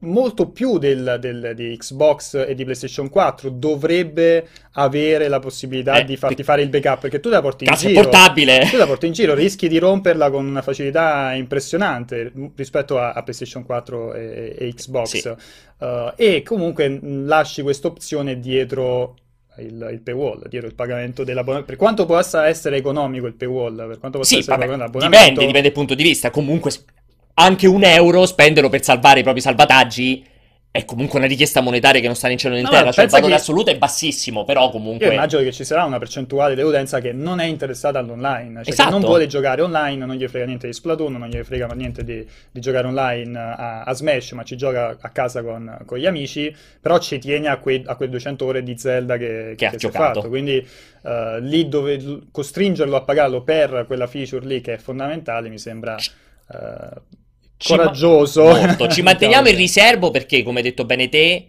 [0.02, 6.06] molto più del, del- di Xbox e di PlayStation 4 dovrebbe avere la possibilità Eh,
[6.06, 8.02] di farti pe- fare il backup perché tu la porti in giro.
[8.02, 8.68] portabile!
[8.70, 13.22] Tu la porti in giro, rischi di romperla con una facilità impressionante rispetto a, a
[13.24, 15.10] PlayStation 4 e, e Xbox.
[15.18, 15.28] Sì.
[15.28, 19.16] Uh, e comunque lasci questa opzione dietro
[19.58, 21.68] il, il paywall, dietro il pagamento dell'abbonamento.
[21.70, 25.62] Per quanto possa essere economico il paywall, per quanto possa Sì, essere vabbè, dipende, dipende
[25.62, 26.30] dal punto di vista.
[26.32, 26.72] Comunque,
[27.42, 30.26] anche un euro spenderlo per salvare i propri salvataggi
[30.74, 32.86] è comunque una richiesta monetaria che non sta né in cielo né in terra.
[32.86, 35.06] no, Cioè, il valore che- assoluto è bassissimo, però comunque...
[35.08, 38.88] Io immagino che ci sarà una percentuale dell'utenza che non è interessata all'online, cioè Esatto.
[38.88, 42.06] che non vuole giocare online, non gli frega niente di Splatoon, non gli frega niente
[42.06, 46.06] di, di giocare online a, a Smash, ma ci gioca a casa con, con gli
[46.06, 49.70] amici, però ci tiene a, quei, a quelle 200 ore di Zelda che, Che ha
[49.72, 50.22] si è giocato.
[50.22, 50.30] fatto.
[50.30, 50.66] Quindi
[51.04, 55.98] eh, lì dove costringerlo a pagarlo per quella feature lì che è fondamentale mi sembra
[55.98, 57.20] eh,
[57.62, 58.44] Ci ma- coraggioso.
[58.44, 58.88] Molto.
[58.88, 61.46] Ci manteniamo in riservo perché, come hai detto bene te,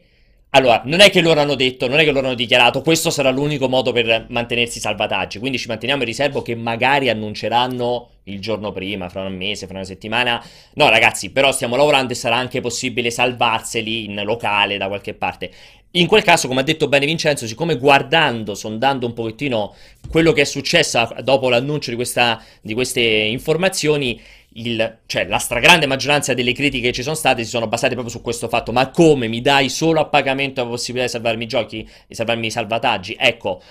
[0.54, 3.30] allora, non è che loro hanno detto, non è che loro hanno dichiarato, questo sarà
[3.30, 5.38] l'unico modo per mantenersi salvataggi.
[5.38, 9.76] Quindi ci manteniamo in riservo che magari annunceranno il giorno prima, fra un mese, fra
[9.76, 10.44] una settimana.
[10.74, 15.50] No, ragazzi, però stiamo lavorando e sarà anche possibile salvarseli in locale da qualche parte.
[15.92, 19.74] In quel caso, come ha detto bene Vincenzo, siccome guardando, sondando un pochettino
[20.10, 24.20] quello che è successo dopo l'annuncio di, questa, di queste informazioni,
[24.54, 28.12] il- cioè, la stragrande maggioranza delle critiche che ci sono state si sono basate proprio
[28.12, 28.72] su questo fatto.
[28.72, 32.46] Ma come mi dai solo a pagamento la possibilità di salvarmi i giochi, di salvarmi
[32.46, 33.16] i salvataggi?
[33.18, 33.62] Ecco,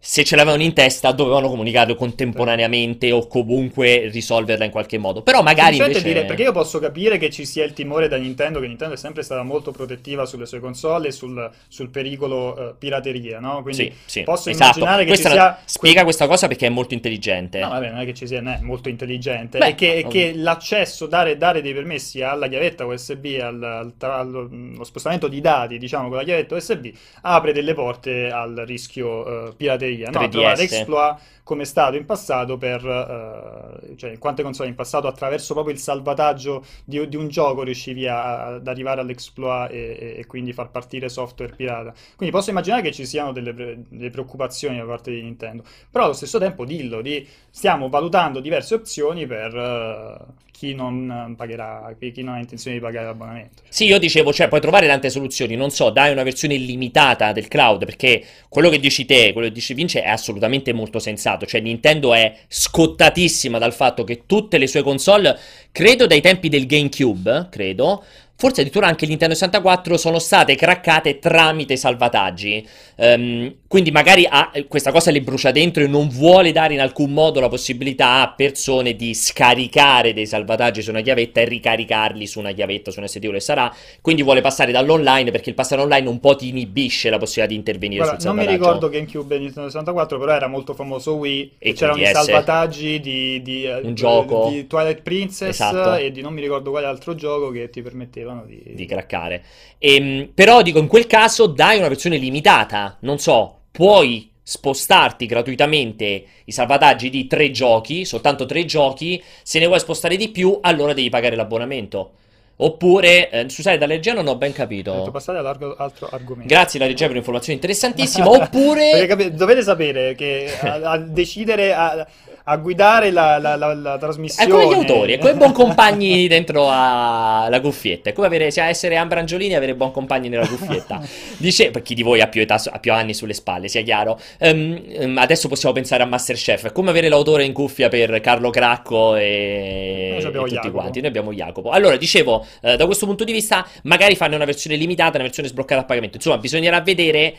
[0.00, 5.22] se ce l'avevano in testa dovevano comunicarlo contemporaneamente o comunque risolverla in qualche modo.
[5.22, 6.02] Però magari invece...
[6.02, 8.98] dire, perché io posso capire che ci sia il timore da Nintendo, che Nintendo è
[8.98, 13.62] sempre stata molto protettiva sulle sue console e sul, sul pericolo eh, pirateria, no?
[13.62, 14.78] Quindi Sì, sì, posso esatto.
[14.78, 15.58] immaginare che Questa ci sia...
[15.64, 17.58] Spiega questa cosa perché è molto intelligente.
[17.60, 20.08] No, vabbè, non è che ci sia, non è molto intelligente, Beh, è che, ovvio.
[20.08, 25.40] che l'accesso, dare, dare dei permessi alla chiavetta USB, al, al- allo allo spostamento di
[25.40, 26.90] dati, diciamo, con la chiavetta USB,
[27.22, 30.10] apre delle porte al rischio eh, pirateria, no?
[30.10, 30.28] 3DS.
[30.30, 35.54] Trovare exploit come è stato in passato per, eh, cioè quante console in passato attraverso
[35.54, 40.52] proprio il salvataggio di, di un gioco riuscivi a- ad arrivare all'exploit e, e- quindi
[40.52, 41.94] far partire software pirata.
[42.16, 46.04] Quindi posso immaginare che ci siano delle, pre- delle preoccupazioni da parte di Nintendo, però
[46.04, 52.10] allo stesso tempo dillo, di stiamo valutando diverse opzioni per eh, chi non pagherà, chi
[52.10, 53.62] chi non ha intenzione di pagare l'abbonamento.
[53.68, 57.46] Sì, io dicevo, cioè, puoi trovare tante soluzioni, non so, dai una versione limitata del
[57.46, 61.60] cloud, perché quello che dici te, quello che dici Vince è assolutamente molto sensato, cioè
[61.60, 65.38] Nintendo è scottatissima dal fatto che tutte le sue console,
[65.70, 68.02] credo dai tempi del GameCube, credo,
[68.40, 72.64] forse addirittura anche il Nintendo 64 sono state craccate tramite salvataggi.
[72.94, 77.12] Ehm, quindi magari ha- questa cosa le brucia dentro e non vuole dare in alcun
[77.12, 82.38] modo la possibilità a persone di scaricare dei salvataggi su una chiavetta e ricaricarli su
[82.38, 83.74] una chiavetta, su un STU che sarà.
[84.00, 87.58] Quindi vuole passare dall'online perché il passare online un po' ti inibisce la possibilità di
[87.58, 88.72] intervenire Guarda, sul non mi salvataggio.
[88.72, 93.42] ricordo GameCube e Nintendo 64, però era molto famoso Wii E c'erano i salvataggi di,
[93.42, 94.48] di, eh, Un gioco.
[94.50, 95.94] di Twilight Princess Esatto.
[95.96, 97.82] e di non mi ricordo quale altro gioco che ti
[98.28, 98.74] permettevano di...
[98.74, 99.42] di craccare.
[99.78, 102.96] Ehm, però dico, in quel caso dai una versione limitata.
[103.00, 109.22] Non so, puoi spostarti gratuitamente i salvataggi di tre giochi, soltanto tre giochi.
[109.42, 112.12] Se ne vuoi spostare di più, allora devi pagare l'abbonamento.
[112.60, 115.10] Oppure, eh, scusate, dalla regia non ho ben Ho capito.
[115.12, 115.76] passate all'altro
[116.10, 116.52] argomento.
[116.52, 118.28] Grazie alla regia per un'informazione interessantissima.
[118.28, 119.06] Oppure...
[119.06, 122.04] Perché dovete sapere che a, a decidere, a,
[122.50, 124.50] a guidare la, la- la- la È trasmissione...
[124.50, 128.08] come gli autori, è come buon compagni dentro alla cuffietta.
[128.08, 131.00] È come avere, cioè, essere Ambrangiolini e avere buon compagni nella cuffietta.
[131.36, 134.18] Dice, per chi di voi ha più, età, ha più anni sulle spalle, sia chiaro.
[134.38, 136.66] Ehm, adesso possiamo pensare a Masterchef.
[136.68, 140.78] È come avere l'autore in cuffia per Carlo Cracco e, Noi e abbiamo tutti Jacopo.
[140.78, 140.98] quanti.
[141.00, 141.70] Noi abbiamo Jacopo.
[141.70, 145.48] Allora, dicevo, eh, da questo punto di vista, magari farne una versione limitata, una versione
[145.48, 146.16] sbloccata a pagamento.
[146.16, 147.34] Insomma, bisognerà vedere.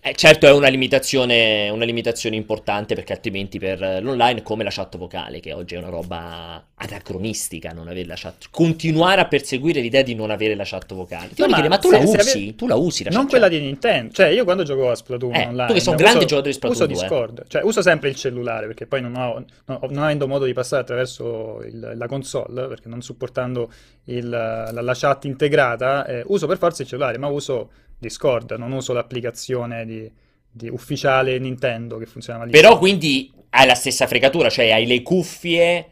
[0.00, 4.70] Eh, certo è una limitazione, una limitazione importante perché altrimenti per eh, l'online come la
[4.70, 9.80] chat vocale, che oggi è una roba anacronistica, non avere la chat, continuare a perseguire
[9.80, 11.30] l'idea di non avere la chat vocale.
[11.30, 12.16] Ti No, ma dire, ma tu se- la usi?
[12.38, 13.58] ave- Tu la usi la Non chat quella chat?
[13.58, 16.42] di Nintendo, cioè io quando gioco a Splatoon Eh, online tu che uso- grande giocatore
[16.48, 16.96] di Splatoon uso 2.
[17.00, 20.52] Discord, cioè uso sempre il cellulare perché poi non, ho, non, non avendo modo di
[20.52, 23.70] passare attraverso il- la console, perché non supportando
[24.04, 28.72] il- la, la chat integrata, eh, uso per forza il cellulare, ma uso Discord, non
[28.72, 30.10] uso l'applicazione di,
[30.50, 32.62] di ufficiale Nintendo che funziona malissimo.
[32.62, 35.90] Però quindi hai la stessa fregatura, cioè hai le cuffie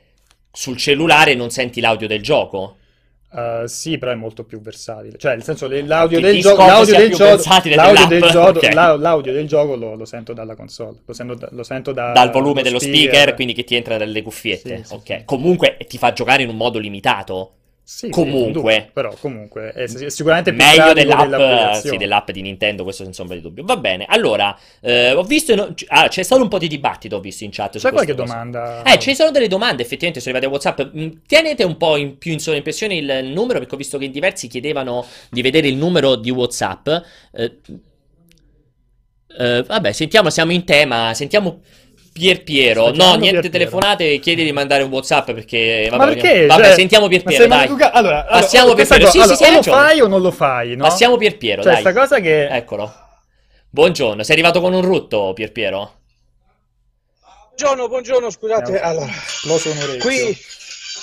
[0.51, 2.77] sul cellulare e non senti l'audio del gioco.
[3.31, 5.19] Uh, sì, però è molto più versatile.
[5.19, 7.43] Cioè, nel senso, l'audio del gioco, l'audio del gioco,
[7.75, 8.73] l'audio del gioco, ok.
[8.73, 12.13] la- l'audio del gioco lo, lo sento dalla console, lo sento da, lo sento da-
[12.13, 14.77] Dal volume dello speaker, quindi che ti entra dalle cuffiette.
[14.77, 15.07] Sì, sì, ok.
[15.07, 15.23] sì.
[15.25, 17.55] Comunque ti fa giocare in un modo limitato.
[17.87, 18.51] Sì, sì, Comunque.
[18.51, 23.21] dubbio, però comunque è s- sicuramente più Meglio dell'app, sì, dell'app di Nintendo, questo senza
[23.21, 23.63] ombra di dubbio.
[23.63, 25.55] Va bene, allora, eh, ho visto...
[25.55, 27.77] no- ah, c'è stato un po' di dibattito, ho visto in chat.
[27.77, 28.27] C'è qualche cose.
[28.27, 28.83] domanda?
[28.85, 30.97] Eh, ci sono delle domande, effettivamente, sono arrivate a WhatsApp.
[30.97, 34.07] Mm, Tenete un po' in più in sovraimpressione il, il numero, perché ho visto che
[34.07, 36.89] in diversi chiedevano di vedere il numero di WhatsApp.
[37.33, 37.59] Eh,
[39.39, 41.13] eh, vabbè, sentiamo, siamo in tema.
[41.15, 41.61] Sentiamo
[42.15, 42.95] Pier Piero.
[42.95, 43.51] Sto No, niente Pier Piero.
[43.51, 45.89] telefonate, chiedi di mandare un WhatsApp perché.
[45.91, 46.47] Ma Vabbè, perché?
[46.47, 47.57] Vabbè, Cioè, sentiamo Pier ma Piero, dai.
[47.59, 49.11] maleduca- Allora, allora, Passiamo Pier questa Piero.
[49.11, 50.85] cosa- Sì, sì, sì, allora, hai o lo fai o non lo fai, no?
[50.85, 51.81] Passiamo Pier Piero, Cioè, dai.
[51.81, 52.47] sta cosa che...
[52.47, 52.95] Eccolo.
[53.69, 55.99] Buongiorno, sei arrivato con un rutto, Pier Piero?
[57.49, 58.77] Buongiorno, buongiorno, scusate.
[58.77, 59.11] Eh, Allora,
[60.01, 60.37] qui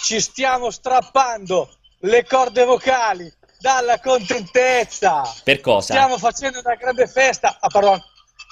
[0.04, 1.70] ci stiamo strappando
[2.00, 5.22] le corde vocali dalla contentezza.
[5.44, 5.94] Per cosa?
[5.94, 7.58] Stiamo facendo una grande festa.
[7.60, 8.02] Ah, pardon.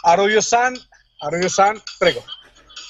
[0.02, 0.76] Arroyo-san,
[1.20, 2.24] Arroyo-san, prego.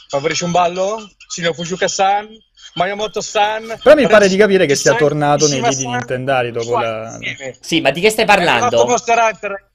[0.09, 1.07] Favorisci un ballo?
[1.27, 2.27] Signor Fujika-san,
[2.73, 3.77] Mayamoto-san.
[3.83, 7.15] Però mi pare di capire che sia tornato nei video Nintendari dopo la...
[7.59, 8.85] Sì, ma di che stai È parlando?
[8.87, 9.69] Monster Hunter.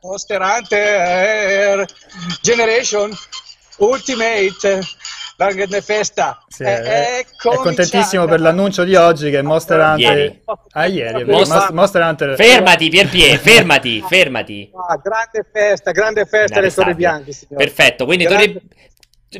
[0.00, 1.86] Monster Hunter
[2.40, 3.12] Generation
[3.78, 4.80] Ultimate.
[5.38, 6.42] La grande festa.
[6.48, 7.62] Sì, è, è, è cominciata.
[7.62, 10.16] contentissimo per l'annuncio di oggi che Monster Hunter...
[10.16, 10.42] Ieri.
[10.70, 11.24] Ah, ieri, è.
[11.24, 12.34] Monster- Monster, Hunter...
[12.36, 14.70] Fermati, Pier Piero, fermati, fermati.
[14.88, 16.94] Ah, grande festa, grande festa alle Torri.
[16.94, 17.66] Bianche, signore.
[17.66, 18.62] Perfetto, quindi Grande- torre-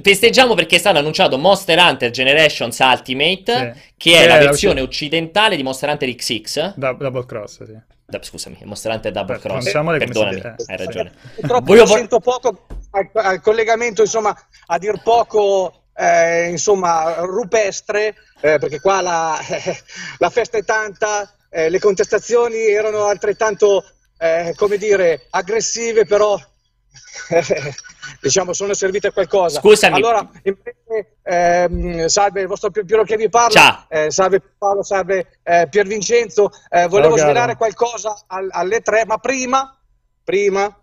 [0.02, 3.80] festeggiamo perché è stato annunciato Monster Hunter Generations Ultimate, Sì.
[3.96, 6.74] che è la era versione occidentale di Monster Hunter XX.
[6.76, 7.78] Da- Double Cross, sì.
[8.08, 9.64] Da- scusami, Monster Hunter Double Beh, Cross.
[9.72, 11.12] Perdonami, eh, hai ragione.
[11.34, 18.58] Purtroppo Voglio- sento poco al, al collegamento, insomma, a dir poco, eh, insomma, rupestre, eh,
[18.58, 19.38] perché qua la,
[20.18, 23.84] la festa è tanta, eh, le contestazioni erano altrettanto,
[24.18, 26.38] eh, come dire, aggressive, però,
[28.20, 29.60] diciamo, sono servite a qualcosa.
[29.60, 29.94] Scusami.
[29.96, 33.84] Allora, invece, ehm, salve il vostro Pier Piero che vi parla, Ciao.
[33.88, 37.28] eh, salve Paolo, salve eh, Pier Vincenzo, eh, volevo caro.
[37.28, 39.76] svelare qualcosa al- alle tre, ma prima,
[40.24, 40.74] prima,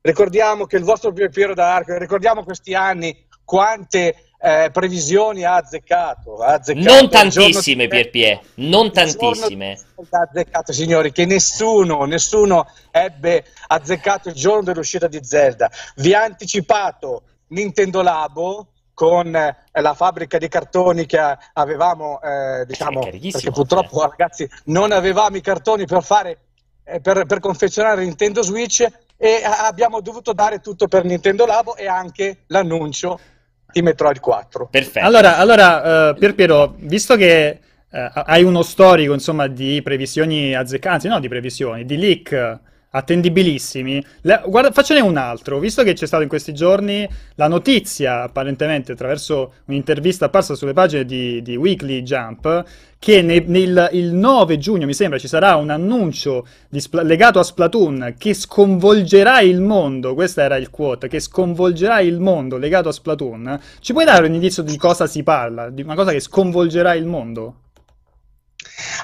[0.00, 6.36] ricordiamo che il vostro Pier Piero d'Arco, ricordiamo questi anni, quante eh, previsioni ha azzeccato,
[6.36, 7.00] ha azzeccato.
[7.00, 9.78] Non tantissime, Pier Pier, non tantissime.
[10.10, 15.70] Ha azzeccato, signori, che nessuno, nessuno ebbe azzeccato il giorno dell'uscita di Zelda.
[15.96, 22.66] Vi ha anticipato Nintendo Labo con eh, la fabbrica di cartoni che eh, avevamo, eh,
[22.66, 26.38] diciamo, perché purtroppo ragazzi non avevamo i cartoni per fare,
[26.84, 31.76] eh, per, per confezionare Nintendo Switch e a- abbiamo dovuto dare tutto per Nintendo Labo
[31.76, 33.18] e anche l'annuncio
[33.74, 34.68] di Metroid 4.
[34.70, 35.04] Perfetto.
[35.04, 37.58] Allora, allora eh, Pier Piero, visto che
[37.90, 42.58] eh, hai uno storico, insomma, di previsioni azzeccate, anzi no di previsioni, di leak
[42.94, 44.04] attendibilissimi.
[44.22, 48.92] Le- guarda, faccione un altro, visto che c'è stato in questi giorni la notizia, apparentemente
[48.92, 52.64] attraverso un'intervista apparsa sulle pagine di, di Weekly Jump,
[52.98, 57.40] che ne- nel, il 9 giugno, mi sembra, ci sarà un annuncio di Spla- legato
[57.40, 62.88] a Splatoon che sconvolgerà il mondo, questo era il quote, che sconvolgerà il mondo legato
[62.88, 63.60] a Splatoon.
[63.80, 65.68] Ci puoi dare un indizio di cosa si parla?
[65.68, 67.56] Di una cosa che sconvolgerà il mondo?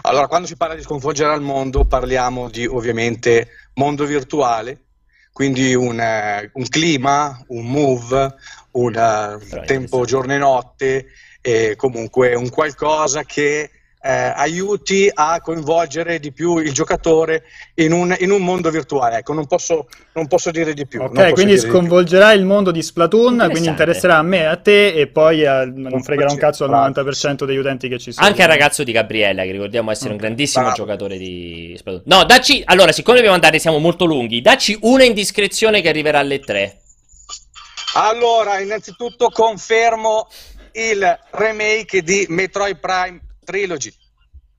[0.02, 4.84] Allora, quando si parla di sconvolgere al mondo, parliamo di ovviamente mondo virtuale,
[5.32, 8.34] quindi un, eh, un clima, un move,
[8.72, 11.06] un eh, tempo giorno e notte,
[11.40, 13.70] e comunque un qualcosa che
[14.02, 19.18] eh, aiuti a coinvolgere di più il giocatore in un, in un mondo virtuale.
[19.18, 21.02] Ecco, non posso, non posso dire di più.
[21.02, 25.44] Ok, quindi sconvolgerà il mondo di Splatoon, quindi interesserà a me, a te e poi
[25.44, 28.26] a, non fregherà un cazzo al 90% degli utenti che ci sono.
[28.26, 30.78] Anche al ragazzo di Gabriella, che ricordiamo essere un grandissimo Bravo.
[30.78, 32.02] giocatore di Splatoon.
[32.06, 36.40] No, dacci, allora, siccome dobbiamo andare, siamo molto lunghi, dacci una indiscrezione che arriverà alle
[36.40, 36.78] 3.
[37.94, 40.28] Allora, innanzitutto confermo
[40.72, 43.92] il remake di Metroid Prime Trilogy.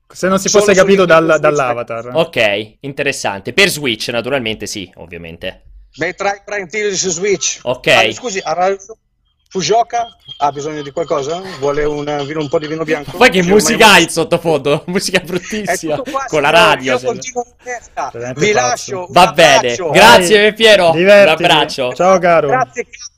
[0.08, 2.10] Se non si Solo fosse capito dal, dall'avatar.
[2.12, 3.52] Ok, interessante.
[3.52, 5.62] Per Switch, naturalmente, sì, ovviamente.
[5.96, 7.60] Metroid Prime Trilogy su Switch.
[7.62, 7.86] Ok.
[7.86, 8.54] Ah, scusi, ha
[9.52, 11.42] Fujioka ha bisogno di qualcosa?
[11.58, 13.18] Vuole un, un po' di vino bianco?
[13.18, 14.84] Poi che musica hai in sottofondo?
[14.88, 15.98] Musica bruttissima.
[15.98, 16.94] Qua, con la radio.
[16.94, 18.10] Io continuo in testa.
[18.34, 19.08] Vi lascio.
[19.10, 19.76] Va bene.
[19.76, 20.92] Grazie, Piero.
[20.92, 21.42] Divertiti.
[21.42, 21.92] Un abbraccio.
[21.92, 22.48] Ciao, caro.
[22.48, 23.11] Grazie, caro.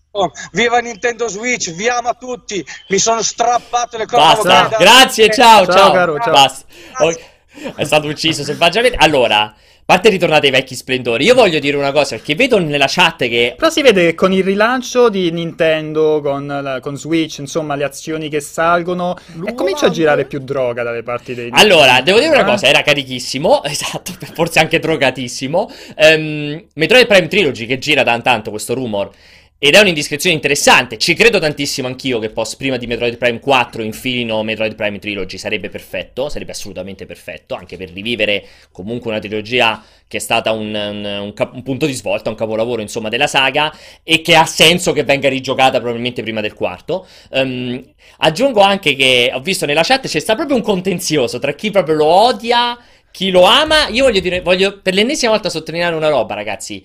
[0.53, 2.65] Viva Nintendo Switch, vi amo a tutti.
[2.89, 4.43] Mi sono strappato le cose.
[4.43, 5.75] Basta, grazie, ciao, ciao.
[5.75, 5.93] ciao.
[5.93, 6.33] Caro, ciao.
[6.33, 6.67] Basta.
[6.99, 7.73] Okay.
[7.75, 8.97] È stato ucciso selvaggiamente.
[8.99, 13.19] Allora, parte ritornate ai vecchi splendori, io voglio dire una cosa, perché vedo nella chat
[13.29, 13.55] che...
[13.57, 17.85] Però si vede che con il rilancio di Nintendo, con, la, con Switch, insomma, le
[17.85, 21.51] azioni che salgono, e comincia a girare più droga dalle parti dei...
[21.53, 25.71] Allora, devo dire una cosa, era carichissimo, esatto, forse anche drogatissimo.
[25.97, 29.11] Um, Metroid Prime Trilogy, che gira da tanto questo rumor,
[29.57, 30.99] ed è un'indiscrezione interessante.
[30.99, 35.39] Ci credo tantissimo anch'io che post, prima di Metroid Prime 4 infilino Metroid Prime Trilogy.
[35.39, 37.55] Sarebbe perfetto, sarebbe assolutamente perfetto.
[37.55, 41.87] Anche per rivivere comunque una trilogia che è stata un, un, un, cap- un, punto
[41.87, 43.75] di svolta, un capolavoro insomma della saga.
[44.03, 47.07] E che ha senso che venga rigiocata probabilmente prima del quarto.
[47.31, 47.83] Um,
[48.19, 51.95] aggiungo anche che ho visto nella chat c'è sta proprio un contenzioso tra chi proprio
[51.95, 52.77] lo odia,
[53.11, 53.89] chi lo ama.
[53.89, 56.85] Io voglio dire, voglio per l'ennesima volta sottolineare una roba, ragazzi.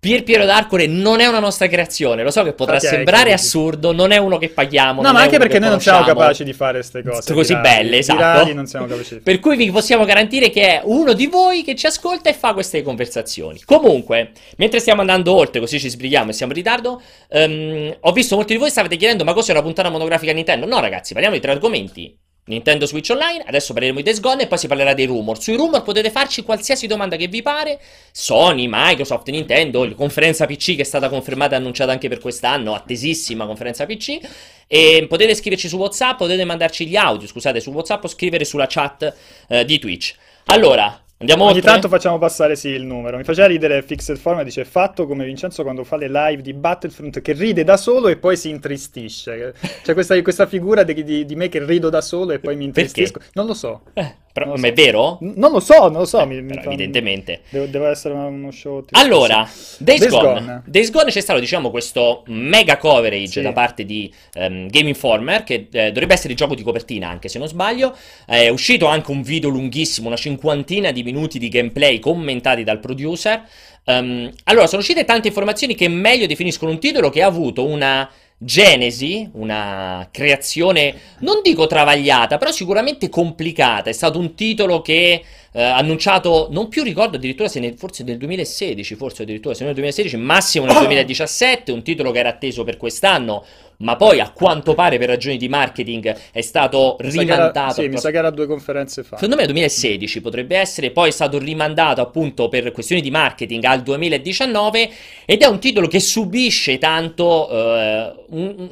[0.00, 2.22] Pier Piero d'Arcore non è una nostra creazione.
[2.22, 5.02] Lo so che potrà okay, sembrare assurdo, non è uno che paghiamo.
[5.02, 7.34] No, ma anche perché noi non siamo capaci di fare queste cose.
[7.34, 8.54] Così virali, belle, esatto.
[8.54, 11.84] non siamo capaci per cui vi possiamo garantire che è uno di voi che ci
[11.84, 13.60] ascolta e fa queste conversazioni.
[13.62, 18.36] Comunque, mentre stiamo andando oltre, così ci sbrighiamo e siamo in ritardo, um, ho visto
[18.36, 20.64] molti di voi stavate chiedendo: ma cos'è una puntata monografica Nintendo?
[20.64, 22.16] No, ragazzi, parliamo di tre argomenti.
[22.44, 25.40] Nintendo Switch Online, adesso parleremo di Days Gone e poi si parlerà dei rumor.
[25.40, 30.74] Sui rumor potete farci qualsiasi domanda che vi pare, Sony, Microsoft, Nintendo, la conferenza PC
[30.74, 34.18] che è stata confermata e annunciata anche per quest'anno, attesissima conferenza PC,
[34.66, 38.66] e potete scriverci su WhatsApp, potete mandarci gli audio, scusate, su WhatsApp o scrivere sulla
[38.68, 39.14] chat
[39.48, 40.14] eh, di Twitch.
[40.50, 41.70] Allora, Andiamo Ogni oltre?
[41.70, 43.18] tanto facciamo passare sì il numero.
[43.18, 47.20] Mi faceva ridere Fixed Form dice fatto come Vincenzo quando fa le live di Battlefront
[47.20, 49.54] che ride da solo e poi si intristisce.
[49.82, 52.64] C'è questa, questa figura di, di, di, me che rido da solo e poi mi
[52.64, 53.18] intristisco.
[53.18, 53.32] Perché?
[53.34, 53.82] Non lo so.
[53.92, 55.18] Eh, però, ma è vero?
[55.20, 56.20] non lo so, non lo so.
[56.20, 56.54] Eh, mi, mi.
[56.62, 57.40] Evidentemente.
[57.48, 58.84] Devo, deve essere uno show.
[58.90, 60.40] Allora, Days, Days Gone.
[60.40, 60.62] Gone.
[60.66, 63.40] Days Gone c'è stato, diciamo, questo mega coverage sì.
[63.42, 67.28] da parte di um, Game Informer, che eh, dovrebbe essere il gioco di copertina, anche
[67.28, 67.96] se non sbaglio.
[68.26, 72.80] È uscito anche un video lunghissimo, una cinquantina di minuti di gameplay gameplay commentati dal
[72.80, 73.42] producer.
[73.84, 78.08] Um, allora, sono uscite tante informazioni che meglio definiscono un titolo che ha avuto una
[78.42, 83.90] genesi, una creazione, non dico travagliata, però sicuramente complicata.
[83.90, 85.22] È stato un titolo che
[85.52, 89.74] eh, annunciato, non più ricordo addirittura se ne, forse nel 2016, forse addirittura se nel
[89.74, 93.44] 2016, massimo nel 2017, un titolo che era atteso per quest'anno,
[93.78, 97.82] ma poi a quanto pare per ragioni di marketing è stato mi rimandato.
[97.82, 99.16] Sì, mi sa che era due conferenze fa.
[99.16, 103.82] Secondo me 2016 potrebbe essere, poi è stato rimandato appunto per questioni di marketing al
[103.82, 104.90] 2019
[105.24, 108.68] ed è un titolo che subisce tanto eh, un,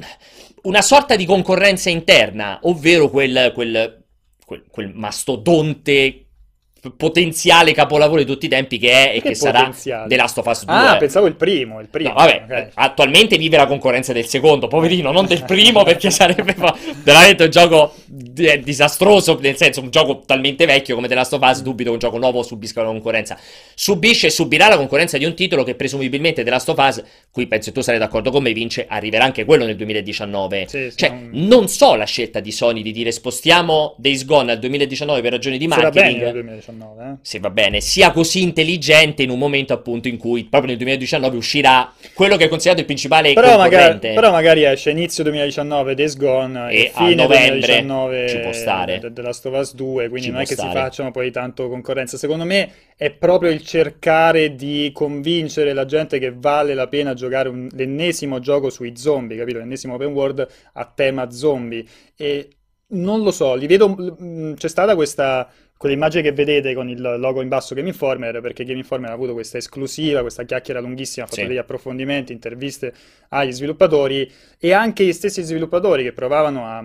[0.61, 4.05] una sorta di concorrenza interna, ovvero quel, quel,
[4.45, 6.23] quel, quel mastodonte
[6.95, 9.69] potenziale capolavoro di tutti i tempi che è e che, Che sarà?
[10.07, 10.75] The Last of Us 2.
[10.75, 12.09] Ah, pensavo il primo, il primo.
[12.09, 12.67] No, vabbè, ok.
[12.75, 16.55] attualmente vive la concorrenza del secondo, poverino, non del primo perché sarebbe
[17.03, 17.93] veramente un gioco
[18.37, 21.95] eh, disastroso, nel senso un gioco talmente vecchio come The Last of Us, dubito che
[21.95, 23.37] un gioco nuovo subisca la concorrenza.
[23.75, 27.47] Subisce e subirà la concorrenza di un titolo che presumibilmente The Last of Us, qui
[27.47, 30.67] penso tu sarai d'accordo con me, vince, arriverà anche quello nel 2019.
[30.67, 34.59] Sì, cioè, non- non so la scelta di Sony di dire spostiamo Days Gone al
[34.59, 37.15] 2019 per ragioni di marketing 2019, eh.
[37.21, 41.35] se va bene, sia così intelligente in un momento appunto in cui proprio nel 2019
[41.37, 46.15] uscirà quello che è considerato il principale Però magari, però magari esce inizio 2019 Days
[46.17, 48.99] Gone E e, a fine novembre 2019 ci può stare.
[48.99, 50.73] de- The Last of Us 2, quindi Ci non è che si stare.
[50.79, 52.17] facciano poi tanto concorrenza.
[52.17, 57.49] Secondo me è proprio il cercare di convincere la gente che vale la pena giocare
[57.49, 59.57] un- l'ennesimo gioco sui zombie, capito?
[59.59, 61.83] L'ennesimo open world a tema zombie.
[62.17, 62.49] E
[62.91, 63.95] non lo so, li vedo.
[64.21, 65.47] mm, C'è stata questa.
[65.79, 69.31] Quell'immagine che vedete con il logo in basso Game Informer, perché Game Informer ha avuto
[69.31, 71.47] questa esclusiva, questa chiacchiera lunghissima, ha fatto Sì.
[71.47, 72.93] degli approfondimenti, interviste
[73.29, 76.83] agli sviluppatori e anche gli stessi sviluppatori che provavano a,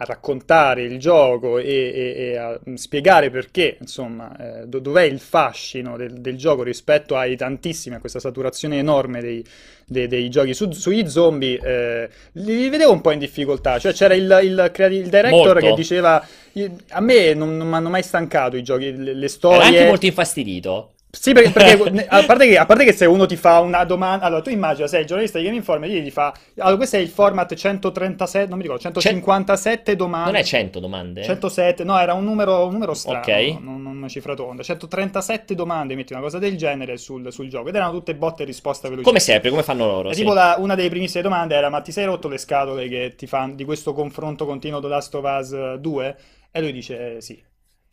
[0.00, 5.18] a raccontare il gioco e, e- e a spiegare perché, insomma, eh, do- dov'è il
[5.18, 9.44] fascino del, del gioco rispetto ai tantissimi, a questa saturazione enorme dei,
[9.84, 13.80] dei- dei giochi su- sugli zombie, eh, li vedevo un po' in difficoltà.
[13.80, 15.54] Cioè c'era il, il, il director Molto.
[15.66, 19.18] che diceva, "Io- a me non, non mi hanno mai stancato i giochi, le, le
[19.18, 19.62] Era storie...
[19.66, 20.92] anche molto infastidito.
[21.10, 24.26] Sì, perché, perché a, parte che, a parte che se uno ti fa una domanda,
[24.26, 27.08] allora tu immagina, sei il giornalista di Game Informer, gli fa, allora questo è il
[27.08, 30.30] format 137, non mi ricordo, 157 domande.
[30.32, 31.22] Non è 100 domande?
[31.24, 33.58] 107, no, era un numero, un numero strano, Ok.
[33.60, 34.62] non, non una cifra tonda.
[34.62, 38.46] 137 domande, metti una cosa del genere sul, sul gioco, ed erano tutte botte e
[38.46, 39.06] risposta veloci.
[39.06, 40.12] Come sempre, come fanno loro?
[40.12, 40.20] Sì.
[40.20, 43.26] tipo la- una delle primissime domande era: Ma ti sei rotto le scatole che ti
[43.26, 46.16] fanno di questo confronto continuo The Last of Us 2?
[46.50, 47.42] E lui dice eh, sì.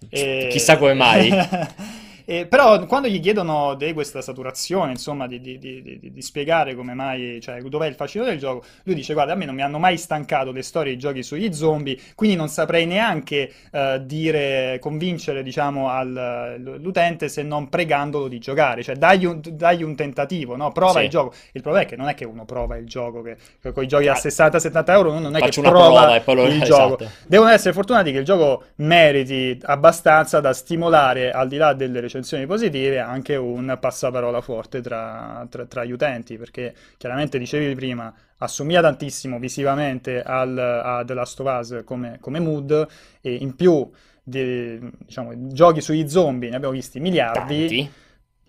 [0.10, 1.32] E- Chissà come mai.
[2.26, 6.94] E però quando gli chiedono di questa saturazione, insomma, di, di- di- di- spiegare come
[6.94, 9.78] mai, cioè dov'è il fascino del gioco, lui dice: Guarda, a me non mi hanno
[9.80, 14.78] mai stancato le storie e i giochi sugli zombie, quindi non saprei neanche eh, dire,
[14.82, 20.56] convincere, diciamo, al- l'utente se non pregandolo di giocare, cioè dagli un, dagli un tentativo,
[20.56, 20.72] no?
[20.72, 21.04] Prova Sì.
[21.06, 21.34] il gioco.
[21.52, 23.88] Il problema è che non è che uno prova il gioco, che, che con i
[23.88, 26.96] giochi a Ah, 60-70 euro uno non è che prova prova lo- il esatto.
[26.98, 27.06] gioco.
[27.28, 32.14] Devono essere fortunati che il gioco meriti abbastanza da stimolare, al di là delle recensioni
[32.46, 38.82] positive, anche un passaparola forte tra, tra- tra gli utenti, perché chiaramente dicevi prima, assomiglia
[38.82, 42.88] tantissimo visivamente al, a The Last of Us come, come mood,
[43.22, 43.90] e in più
[44.24, 47.60] di- diciamo, giochi sugli zombie ne abbiamo visti miliardi.
[47.68, 47.92] Tanti.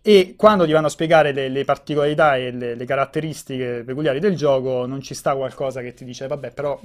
[0.02, 4.36] E quando ti vanno a spiegare le, le particolarità e le, le caratteristiche peculiari del
[4.36, 6.80] gioco, non ci sta qualcosa che ti dice, vabbè, però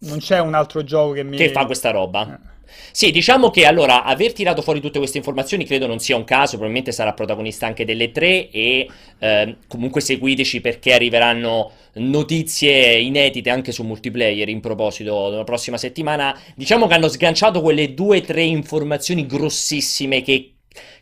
[0.00, 1.36] non c'è un altro gioco che mi...
[1.36, 2.34] Che fa questa roba?
[2.34, 2.56] Eh.
[2.92, 6.52] Sì, diciamo che allora aver tirato fuori tutte queste informazioni credo non sia un caso,
[6.52, 8.88] probabilmente sarà protagonista anche delle tre e
[9.18, 16.38] ehm, comunque seguiteci perché arriveranno notizie inedite anche su multiplayer in proposito la prossima settimana.
[16.54, 20.52] Diciamo che hanno sganciato quelle due o tre informazioni grossissime che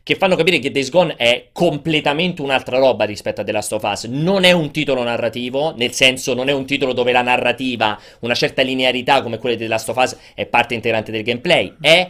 [0.06, 3.82] che fanno capire che Days Gone è completamente un'altra roba rispetto a The Last of
[3.82, 4.04] Us.
[4.04, 8.34] Non è un titolo narrativo, nel senso non è un titolo dove la narrativa, una
[8.36, 11.74] certa linearità come quella di The Last of Us è parte integrante del gameplay.
[11.80, 12.08] È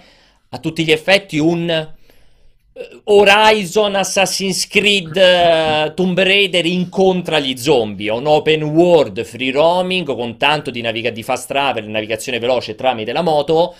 [0.50, 8.10] a tutti gli effetti un eh, Horizon, Assassin's Creed, eh, Tomb Raider incontra gli zombie,
[8.10, 13.12] un open world free roaming con tanto di, naviga- di fast travel, navigazione veloce tramite
[13.12, 13.74] la moto,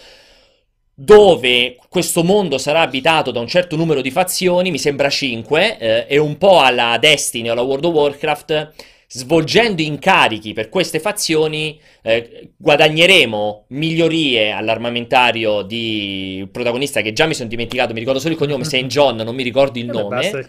[0.99, 6.07] dove questo mondo sarà abitato da un certo numero di fazioni, mi sembra 5, eh,
[6.09, 8.72] e un po' alla Destiny o alla World of Warcraft,
[9.09, 17.49] svolgendo incarichi per queste fazioni, eh, guadagneremo migliorie all'armamentario di protagonista che già mi sono
[17.49, 20.45] dimenticato, mi ricordo solo il cognome, Saint John, non mi ricordo il nome il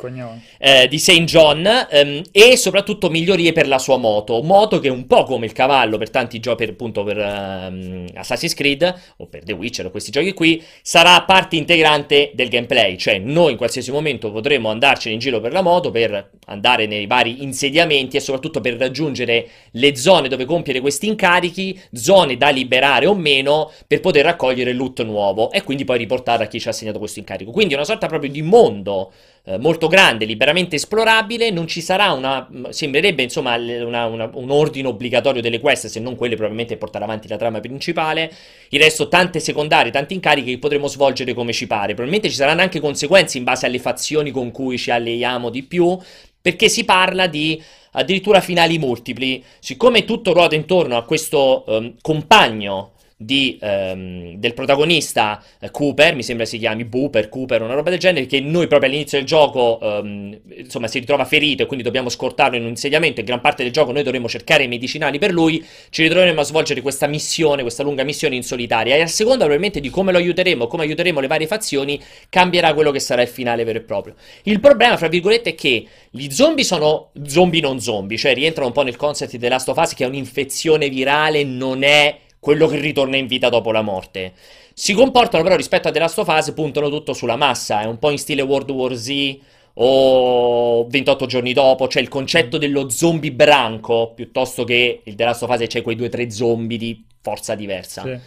[0.58, 1.24] eh, di St.
[1.24, 4.42] John ehm, e soprattutto migliorie per la sua moto.
[4.42, 8.08] Moto che è un po' come il cavallo per tanti giochi, per, appunto per ehm,
[8.16, 12.98] Assassin's Creed o per The Witcher o questi giochi qui, sarà parte integrante del gameplay.
[12.98, 17.06] Cioè, noi in qualsiasi momento potremo andarcene in giro per la moto per andare nei
[17.08, 23.06] vari insediamenti e soprattutto per raggiungere le zone dove compiere questi incarichi, zone da liberare
[23.06, 26.72] o meno per poter raccogliere loot nuovo e quindi poi riportare a chi ci ha
[26.72, 27.52] assegnato questo incarico.
[27.52, 29.12] Quindi una sorta proprio di mondo
[29.44, 34.52] eh, molto grande, liberamente esplorabile, non ci sarà una, mh, sembrerebbe insomma una- una- un
[34.52, 38.30] ordine obbligatorio delle quest, se non quelle probabilmente portare avanti la trama principale,
[38.70, 42.62] il resto tante secondarie, tanti incarichi che potremo svolgere come ci pare, probabilmente ci saranno
[42.62, 45.98] anche conseguenze in base alle fazioni con cui ci alleiamo di più,
[46.42, 47.62] perché si parla di
[47.98, 55.44] addirittura finali multipli, siccome tutto ruota intorno a questo ehm, compagno di, ehm, del protagonista
[55.60, 58.90] eh, Cooper, mi sembra si chiami Booper, Cooper, una roba del genere, che noi proprio
[58.90, 63.20] all'inizio del gioco, ehm, insomma, si ritrova ferito e quindi dobbiamo scortarlo in un insediamento
[63.20, 66.44] e gran parte del gioco noi dovremo cercare i medicinali per lui, ci ritroveremo a
[66.44, 70.20] svolgere questa missione, questa lunga missione in solitaria e a seconda probabilmente di come lo
[70.20, 72.00] aiuteremo, come aiuteremo le varie fazioni,
[72.30, 74.14] cambierà quello che sarà il finale vero e proprio.
[74.44, 78.74] Il problema, fra virgolette, è che gli zombie sono zombie non zombie, cioè rientrano un
[78.74, 82.68] po' nel concept di The Last of Us che è un'infezione virale, non è quello
[82.68, 84.32] che ritorna in vita dopo la morte.
[84.74, 88.00] Si comportano però rispetto a The Last of Us, puntano tutto sulla massa, è un
[88.00, 89.38] po' in stile World War Z
[89.74, 95.44] o 28 giorni dopo, cioè il concetto dello zombie branco, piuttosto che il The Last
[95.44, 98.04] of Us c'è quei due o tre zombie di forza diversa.
[98.04, 98.18] Sì.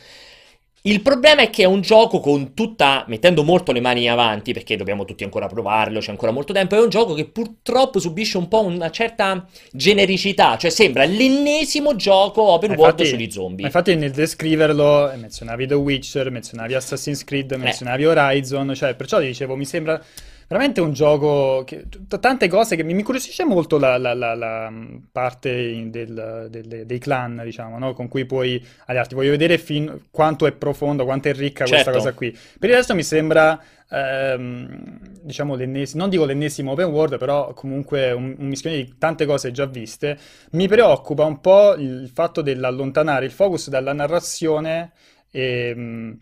[0.82, 4.76] Il problema è che è un gioco con tutta, mettendo molto le mani avanti, perché
[4.76, 8.48] dobbiamo tutti ancora provarlo, c'è ancora molto tempo, è un gioco che purtroppo subisce un
[8.48, 13.66] po' una certa genericità, cioè sembra l'ennesimo gioco open world Infatti- sugli zombie.
[13.66, 17.24] Infatti nel descriverlo eh, menzionavi The Witcher, menzionavi Assassin's Eh.
[17.24, 20.02] Creed, menzionavi Horizon, cioè perciò ti dicevo mi sembra
[20.50, 24.34] veramente un gioco che t- tante cose che mi, mi incuriosisce molto la, la- la-
[24.34, 27.92] la, mh, parte del- delle- dei clan, diciamo, no?
[27.92, 29.14] Con cui puoi allearti.
[29.14, 31.98] Voglio vedere fin quanto è profondo, quanto è ricca questa Certo.
[31.98, 32.36] cosa qui.
[32.58, 38.10] Per il resto mi sembra ehm, diciamo l'ennesimo, non dico l'ennesimo open world, però comunque
[38.10, 40.18] un, un mischione di tante cose già viste.
[40.52, 44.90] Mi preoccupa un po' il fatto dell'allontanare il focus dalla narrazione
[45.30, 46.16] ehm,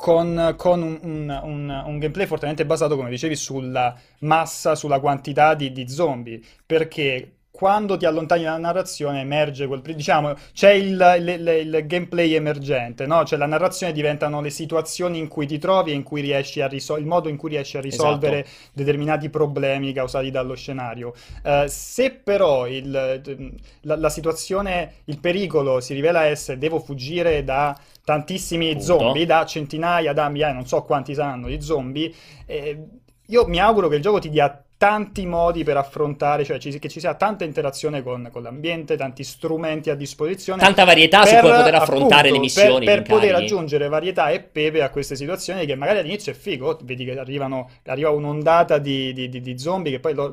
[0.00, 5.54] con, con un, un- un- un gameplay fortemente basato, come dicevi, sulla massa, sulla quantità
[5.54, 11.66] di, di zombie, perché quando ti allontani dalla narrazione emerge quel, diciamo, c'è il, il-
[11.74, 13.22] il- gameplay emergente, no?
[13.26, 16.68] Cioè la narrazione diventano le situazioni in cui ti trovi e in cui riesci a
[16.68, 18.70] risolvere, il modo in cui riesci a risolvere Esatto.
[18.72, 21.12] determinati problemi causati dallo scenario.
[21.42, 27.78] Eh, se però il- la, la situazione, il pericolo si rivela essere devo fuggire da
[28.04, 28.86] tantissimi Punto.
[28.86, 32.10] zombie, da centinaia, da migliaia, non so quanti saranno di zombie,
[32.46, 32.78] eh,
[33.26, 36.88] io mi auguro che il gioco ti dia tanti modi per affrontare, cioè ci- che
[36.88, 40.62] ci sia tanta interazione con, con l'ambiente, tanti strumenti a disposizione.
[40.62, 44.30] Tanta varietà su per, cui poter affrontare appunto, le missioni, per, per poter aggiungere varietà
[44.30, 48.78] e pepe a queste situazioni che magari all'inizio è figo, vedi che arrivano, arriva un'ondata
[48.78, 50.32] di, di- di- di zombie che poi lo-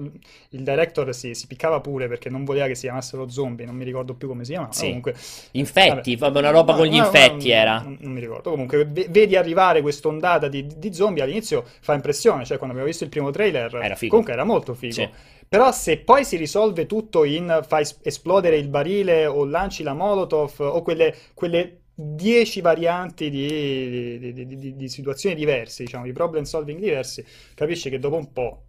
[0.51, 3.83] il director si, si piccava pure perché non voleva che si chiamassero zombie, non mi
[3.83, 4.85] ricordo più come si chiamava, Sì.
[4.85, 5.13] comunque
[5.51, 6.39] Infetti, Vabbè.
[6.39, 7.81] una roba No, con gli no, infetti no, era.
[7.81, 8.49] Non, non mi ricordo.
[8.51, 12.45] Comunque, ve- vedi arrivare quest'ondata di, di zombie all'inizio fa impressione.
[12.45, 14.09] Cioè, quando abbiamo visto il primo trailer, Era figo.
[14.11, 14.93] comunque era molto figo.
[14.93, 15.09] Sì.
[15.49, 19.93] Però se poi si risolve tutto in fai es- esplodere il barile o lanci la
[19.93, 26.43] Molotov o quelle, quelle 10 varianti di, di- di- di- situazioni diverse, diciamo, di problem
[26.43, 27.25] solving diversi,
[27.55, 28.63] capisci che dopo un po'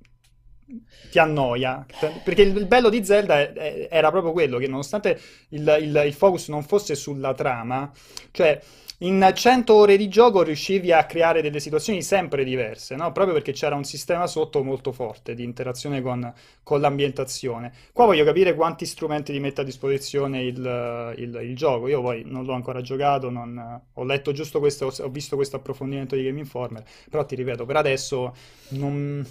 [1.10, 1.84] ti annoia.
[2.24, 5.18] Perché il, bello di Zelda era proprio quello, che nonostante
[5.50, 7.90] il, il- il focus non fosse sulla trama,
[8.30, 8.60] cioè
[8.98, 13.12] in 100 ore di gioco riuscivi a creare delle situazioni sempre diverse, no?
[13.12, 16.32] Proprio perché c'era un sistema sotto molto forte di interazione con,
[16.64, 17.72] con l'ambientazione.
[17.92, 21.86] Qua voglio capire quanti strumenti ti mette a disposizione il, il- il gioco.
[21.88, 26.16] Io poi non l'ho ancora giocato, non- ho letto giusto questo, ho visto questo approfondimento
[26.16, 28.34] di Game Informer, però ti ripeto, per adesso
[28.70, 29.24] non,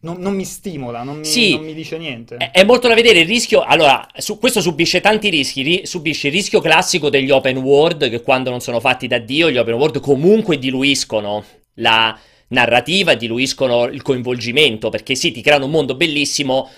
[0.00, 1.52] non- non mi stimola, non mi, Sì.
[1.54, 2.36] non mi dice niente.
[2.36, 3.62] È, molto da vedere il rischio.
[3.62, 5.62] Allora, su, questo subisce tanti rischi.
[5.62, 9.50] ri- subisce il rischio classico degli open world, che quando non sono fatti da Dio,
[9.50, 11.44] gli open world comunque diluiscono
[11.74, 12.16] la
[12.48, 14.88] narrativa, diluiscono il coinvolgimento.
[14.88, 16.68] Perché sì, ti creano un mondo bellissimo.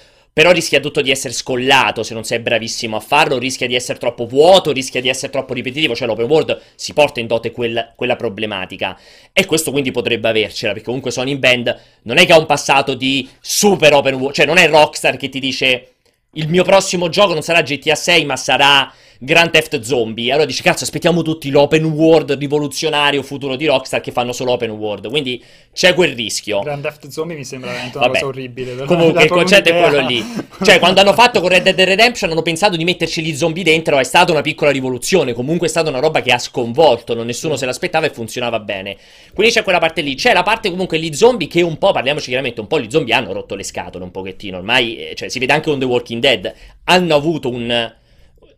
[0.40, 3.98] Però rischia tutto di essere scollato se non sei bravissimo a farlo, rischia di essere
[3.98, 7.92] troppo vuoto, rischia di essere troppo ripetitivo, cioè l'open world si porta in dote quel-
[7.94, 8.98] quella problematica.
[9.34, 12.94] E questo quindi potrebbe avercela, perché comunque Sony Band non è che ha un passato
[12.94, 15.96] di super open world, cioè non è Rockstar che ti dice
[16.32, 18.90] il mio prossimo gioco non sarà GTA 6 ma sarà
[19.22, 20.30] Grand Theft Zombie.
[20.30, 24.70] Allora dici cazzo aspettiamo tutti l'open world rivoluzionario futuro di Rockstar che fanno solo open
[24.70, 25.44] world, quindi
[25.74, 26.60] c'è quel rischio.
[26.60, 28.18] Grand Theft Zombie mi sembra veramente una Vabbè.
[28.20, 28.84] cosa orribile.
[28.86, 30.24] Comunque il concetto è un'idea- quello lì.
[30.64, 33.98] Cioè, quando hanno fatto con Red Dead Redemption hanno pensato di metterci gli zombie dentro,
[33.98, 35.34] è stata una piccola rivoluzione.
[35.34, 38.96] Comunque è stata una roba che ha sconvolto, non nessuno se l'aspettava e funzionava bene.
[39.34, 40.14] Quindi c'è quella parte lì.
[40.14, 43.12] C'è la parte comunque gli zombie che un po', parliamoci chiaramente, un po' gli zombie
[43.12, 44.56] hanno rotto le scatole un pochettino.
[44.56, 46.54] Ormai, eh, cioè, si vede anche con The Walking Dead.
[46.84, 47.98] Hanno avuto un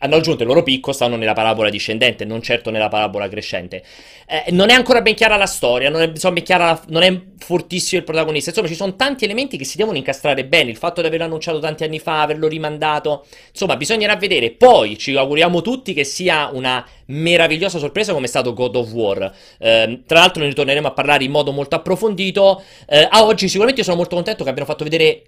[0.03, 3.85] hanno aggiunto il loro picco, stanno nella parabola discendente, non certo nella parabola crescente.
[4.27, 7.21] Eh, non è ancora ben chiara la storia, non è, insomma, ben chiara non è
[7.39, 8.51] fortissimo il protagonista.
[8.51, 10.71] Insomma, ci sono tanti elementi che si devono incastrare bene.
[10.71, 14.51] Il fatto di averlo annunciato tanti anni fa, averlo rimandato, insomma, bisognerà vedere.
[14.51, 19.33] Poi ci auguriamo tutti che sia una meravigliosa sorpresa come è stato God of War.
[19.59, 22.61] Eh, tra l'altro, ne ritorneremo a parlare in modo molto approfondito.
[22.89, 25.23] Eh, a oggi, sicuramente, sono molto contento che abbiano fatto vedere.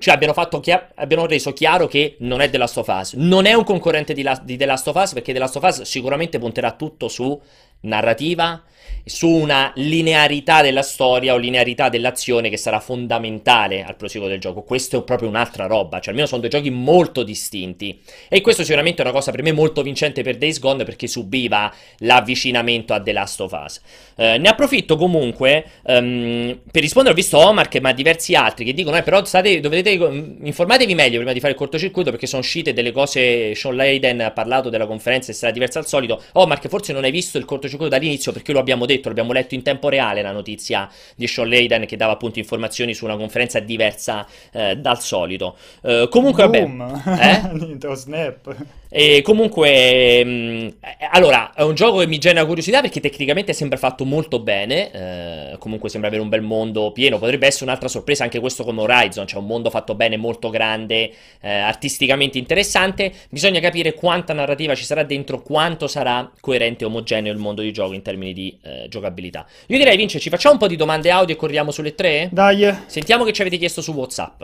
[0.00, 3.12] Cioè, abbiano, chia- abbiano reso chiaro che non è The Last of Us.
[3.12, 5.62] Non è un concorrente di, La- di The Last of Us, perché The Last of
[5.62, 7.38] Us sicuramente punterà tutto su
[7.80, 8.62] narrativa,
[9.04, 14.62] su una linearità della storia o linearità dell'azione che sarà fondamentale al proseguo del gioco.
[14.62, 17.98] Questo è proprio un'altra roba, cioè almeno sono due giochi molto distinti.
[18.28, 21.72] E questo sicuramente è una cosa per me molto vincente per Days Gone perché subiva
[21.98, 23.80] l'avvicinamento a The Last of Us.
[24.16, 28.96] Eh, ne approfitto comunque um, per rispondere, ho visto Omar ma diversi altri che dicono,
[28.96, 32.92] eh, però state, dovete, informatevi meglio prima di fare il cortocircuito perché sono uscite delle
[32.92, 36.22] cose, Sean Layden ha parlato della conferenza e sarà diversa al solito.
[36.32, 39.62] Omar, forse non hai visto il cortocircuito dall'inizio perché lo abbiamo detto, l'abbiamo letto in
[39.62, 44.26] tempo reale la notizia di Sean Layden che dava appunto informazioni su una conferenza diversa
[44.52, 45.56] eh, dal solito.
[45.82, 47.02] Uh, comunque, Boom.
[47.02, 47.42] vabbè.
[47.82, 47.94] Eh?
[47.94, 48.56] snap.
[48.92, 50.68] E comunque, mh, mm,
[51.12, 54.90] allora, è un gioco che mi genera curiosità perché tecnicamente sembra fatto molto bene.
[54.90, 57.18] Eh, comunque sembra avere un bel mondo pieno.
[57.18, 59.26] Potrebbe essere un'altra sorpresa anche questo come Horizon.
[59.26, 63.12] C'è un mondo fatto bene, molto grande, eh, artisticamente interessante.
[63.30, 67.72] Bisogna capire quanta narrativa ci sarà dentro, quanto sarà coerente e omogeneo il mondo di
[67.72, 69.46] gioco in termini di eh, giocabilità.
[69.68, 72.28] Io direi, Vince, ci facciamo un po' di domande audio e corriamo sulle tre?
[72.32, 72.74] Dai.
[72.86, 74.42] Sentiamo che ci avete chiesto su WhatsApp.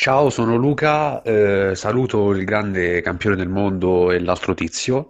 [0.00, 5.08] Ciao, sono Luca, eh, saluto il grande campione del mondo e l'altro tizio,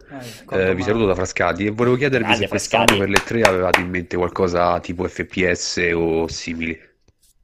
[0.50, 3.10] eh, vi saluto da Frascati e volevo chiedervi Grande se quest'anno Frascati.
[3.10, 6.80] per le tre avevate in mente qualcosa tipo FPS o simili.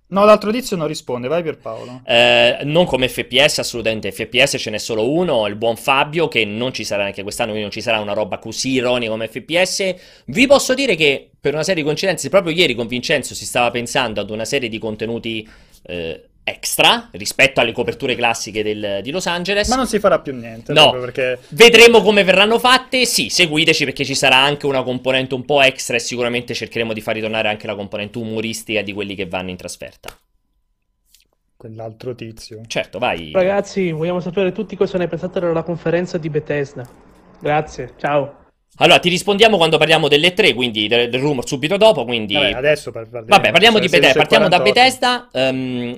[0.07, 2.01] No, l'altro tizio non risponde, vai per Paolo.
[2.07, 4.11] Eh, non come FPS, assolutamente.
[4.11, 7.68] FPS ce n'è solo uno, il buon Fabio, che non ci sarà neanche quest'anno, quindi
[7.68, 9.95] non ci sarà una roba così ironica come FPS.
[10.24, 13.70] Vi posso dire che per una serie di coincidenze, proprio ieri con Vincenzo si stava
[13.70, 15.47] pensando ad una serie di contenuti
[15.82, 19.66] eh, extra rispetto alle coperture classiche del- di Los Angeles.
[19.68, 20.90] Ma non si farà più niente, No.
[20.92, 21.38] perché...
[21.49, 23.07] Vedremo come verranno fatte.
[23.07, 27.01] Sì, seguiteci perché ci sarà anche una componente un po' extra e sicuramente cercheremo di
[27.01, 30.11] far ritornare anche la componente umoristica di quelli che vanno in trasferta.
[31.57, 32.61] Quell'altro tizio.
[32.66, 33.30] Certo, vai.
[33.32, 36.86] Ragazzi, vogliamo sapere tutti cosa ne pensate della conferenza di Bethesda.
[37.40, 38.40] Grazie, ciao.
[38.78, 42.05] Allora, ti rispondiamo quando parliamo delle tre, quindi del, del rumor subito dopo.
[42.05, 42.34] Quindi...
[42.34, 43.26] Vabbè, adesso par- parliamo.
[43.28, 44.18] Vabbè, parliamo di Bethesda.
[44.18, 44.62] Partiamo da 16:48.
[44.62, 45.28] Bethesda.
[45.32, 45.95] ehm,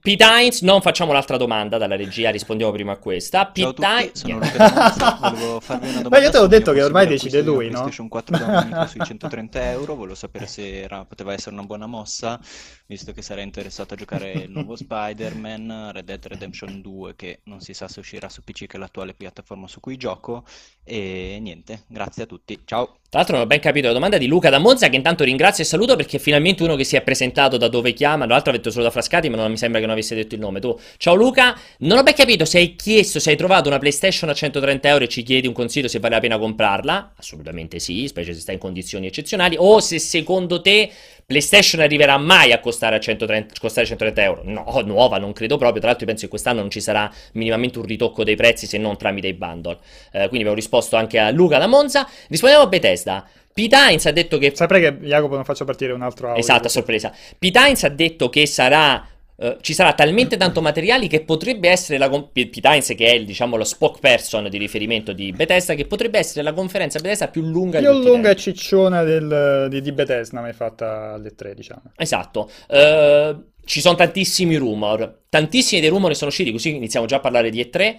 [0.00, 3.50] Pete Hines, non facciamo l'altra domanda dalla regia, rispondiamo prima a questa.
[3.52, 6.46] Ciao a Pete tutti, Hines- sono Luca volevo farvi una domanda Beh, io te l'ho
[6.46, 7.72] detto che ormai decide lui, no?
[7.80, 11.86] PlayStation 4 da amico sui 130 euro, volevo sapere se era- poteva essere una buona
[11.86, 12.40] mossa,
[12.86, 17.60] visto che sarei interessato a giocare il nuovo Spider-Man, Red Dead Redemption 2, che non
[17.60, 20.44] si sa se uscirà su PC, che è l'attuale piattaforma su cui gioco,
[20.88, 22.98] e niente, grazie a tutti, ciao!
[23.10, 25.64] Tra l'altro non ho ben capito la domanda di Luca da Monza, che intanto ringrazio
[25.64, 28.26] e saluto perché finalmente uno che si è presentato da dove chiama.
[28.26, 30.34] Tra l'altro ha detto solo da Frascati, ma non mi sembra che non avesse detto
[30.34, 30.60] il nome.
[30.60, 34.28] Tu, ciao Luca, non ho ben capito se hai chiesto, se hai trovato una PlayStation
[34.28, 37.14] a 130 euro e ci chiedi un consiglio se vale la pena comprarla.
[37.16, 39.56] Assolutamente sì, specie se sta in condizioni eccezionali.
[39.58, 40.90] O se secondo te
[41.28, 44.40] PlayStation arriverà mai a costare, a 130, costare 130 euro.
[44.44, 45.78] No, nuova, non credo proprio.
[45.78, 48.78] Tra l'altro, io penso che quest'anno non ci sarà minimamente un ritocco dei prezzi se
[48.78, 49.76] non tramite i bundle.
[50.10, 52.08] Eh, quindi avevo risposto anche a Luca da Monza.
[52.28, 53.28] Rispondiamo a Bethesda.
[53.52, 56.40] Pete Hines ha detto che Saprai che Jacopo non faccio partire un altro audio.
[56.40, 57.14] Esatto, a sorpresa.
[57.38, 59.06] Pete Hines ha detto che sarà.
[59.40, 62.08] Eh, ci sarà talmente tanto materiale che potrebbe essere la.
[62.08, 65.86] con- P- Pete Hines, che è il, diciamo, lo spokesperson di riferimento di Bethesda, che
[65.86, 70.40] potrebbe essere la conferenza Bethesda più lunga Più lunga e cicciona del- di, di Bethesda
[70.40, 71.82] mai fatta alle 3, diciamo.
[71.96, 72.50] Esatto.
[72.68, 73.36] Eh,
[73.68, 75.24] ci sono tantissimi rumor.
[75.28, 77.96] Tantissimi dei rumor sono usciti, così iniziamo già a parlare di E3.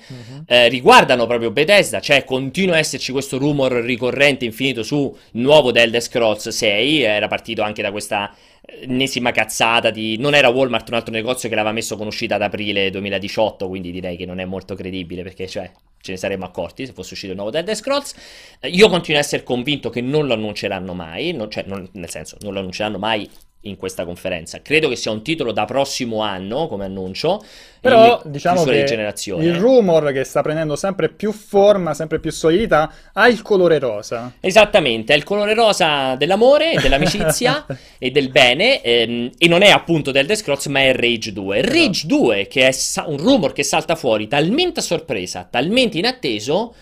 [0.48, 5.82] eh, riguardano proprio Bethesda, cioè continua a esserci questo rumor ricorrente infinito su nuovo The
[5.84, 8.36] Elder Scrolls 6, era partito anche da questa
[8.82, 10.18] ennesima cazzata di...
[10.18, 13.92] non era Walmart un altro negozio che l'aveva messo con uscita ad aprile 2018, quindi
[13.92, 15.70] direi che non è molto credibile perché cioè
[16.02, 18.16] ce ne saremmo accorti se fosse uscito il nuovo Elder Scrolls.
[18.60, 22.10] Eh, io continuo a essere convinto che non lo annunceranno mai, non- cioè non- nel
[22.10, 23.30] senso non lo annunceranno mai
[23.62, 24.62] in questa conferenza.
[24.62, 27.44] Credo che sia un titolo da prossimo anno come annuncio.
[27.82, 29.46] Però diciamo che generazione.
[29.46, 34.34] il rumor che sta prendendo sempre più forma, sempre più solidità, ha il colore rosa.
[34.40, 37.66] Esattamente, è il colore rosa dell'amore, dell'amicizia
[37.98, 41.62] e del bene, ehm, e non è appunto del Scrolls, ma è Rage 2.
[41.62, 46.76] Rage 2, che è sa- un rumor che salta fuori talmente a sorpresa, talmente inatteso,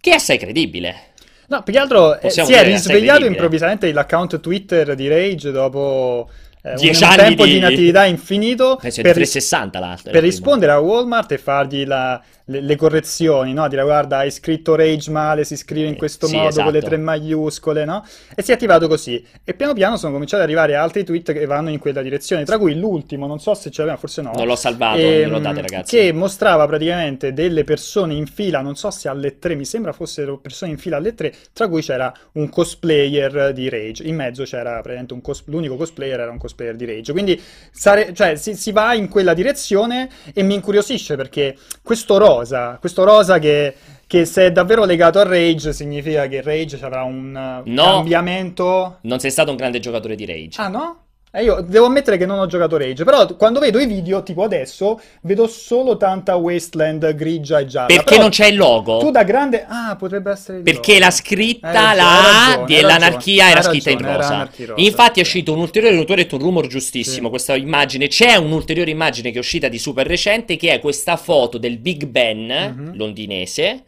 [0.00, 1.11] che è assai credibile.
[1.52, 6.28] No, più che altro eh, si è risvegliato improvvisamente l'account Twitter di Rage dopo
[6.62, 10.10] eh, un, Dieci un anni tempo di- di inattività infinito Penso per, 360 l'altro.
[10.12, 13.68] per rispondere a Walmart e fargli la- le, le correzioni, no?
[13.68, 16.94] Dire guarda hai scritto Rage male, si scrive in questo sì, modo con le esatto.
[16.94, 18.04] tre maiuscole, no?
[18.34, 19.24] E si è attivato così.
[19.44, 22.58] E piano piano sono cominciati ad arrivare altri tweet che vanno in quella direzione, tra
[22.58, 24.32] cui l'ultimo, non so se ce l'abbiamo, forse no.
[24.34, 25.96] Non l'ho salvato, Ehm, non glielo date ragazzi.
[25.96, 30.38] Che mostrava praticamente delle persone in fila, non so se alle tre, mi sembra fossero
[30.38, 34.02] persone in fila alle tre, tra cui c'era un cosplayer di Rage.
[34.04, 37.12] In mezzo c'era praticamente un cos- l'unico cosplayer era un cosplayer di Rage.
[37.12, 37.40] Quindi
[37.70, 43.04] sare- cioè, si, si va in quella direzione e mi incuriosisce perché questo rosa, questo
[43.04, 43.74] rosa che
[44.06, 47.82] che se è davvero legato a Rage significa che Rage avrà un No.
[47.82, 48.98] cambiamento.
[49.02, 50.60] Non sei stato un grande giocatore di Rage.
[50.60, 50.96] Ah no?
[51.34, 54.42] Eh, io devo ammettere che non ho giocato Rage, però quando vedo i video, tipo
[54.42, 57.86] adesso, vedo solo tanta wasteland grigia e gialla.
[57.86, 58.98] Perché Però non c'è il logo?
[58.98, 59.64] Tu da grande...
[59.66, 61.04] Ah, potrebbe essere il Perché logo.
[61.06, 64.74] la scritta, Hai ragione, la A ragione, dell'anarchia ragione, era hai scritta in ragione, rosa.
[64.76, 67.30] Infatti è uscito un ulteriore, tu hai detto un rumor giustissimo, Sì.
[67.30, 68.08] questa immagine.
[68.08, 72.04] C'è un'ulteriore immagine che è uscita di super recente, che è questa foto del Big
[72.04, 72.44] Ben
[72.76, 72.90] Mhm.
[72.96, 73.84] londinese,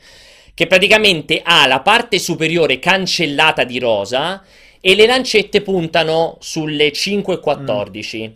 [0.55, 4.43] che praticamente ha la parte superiore cancellata di rosa
[4.87, 8.33] e le lancette puntano sulle 5.14.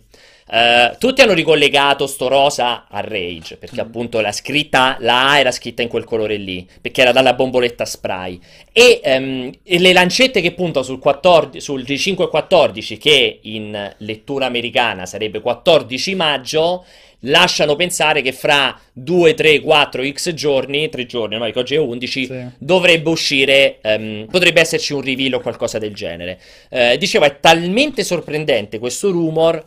[0.51, 3.85] Eh, tutti hanno ricollegato sto rosa a Rage, perché Mm.
[3.85, 7.85] appunto la scritta, la A era scritta in quel colore lì, perché era dalla bomboletta
[7.85, 8.39] spray.
[8.71, 15.05] E, ehm, e le lancette che puntano sul, 14, sul 5.14, che in lettura americana
[15.05, 16.83] sarebbe 14 maggio,
[17.23, 22.25] lasciano pensare che fra 2, 3, 4, x giorni, 3 giorni, ormai oggi è 11,
[22.25, 22.45] Sì.
[22.57, 26.39] dovrebbe uscire, ehm, potrebbe esserci un reveal o qualcosa del genere.
[26.69, 29.63] Eh, dicevo, è talmente sorprendente questo rumor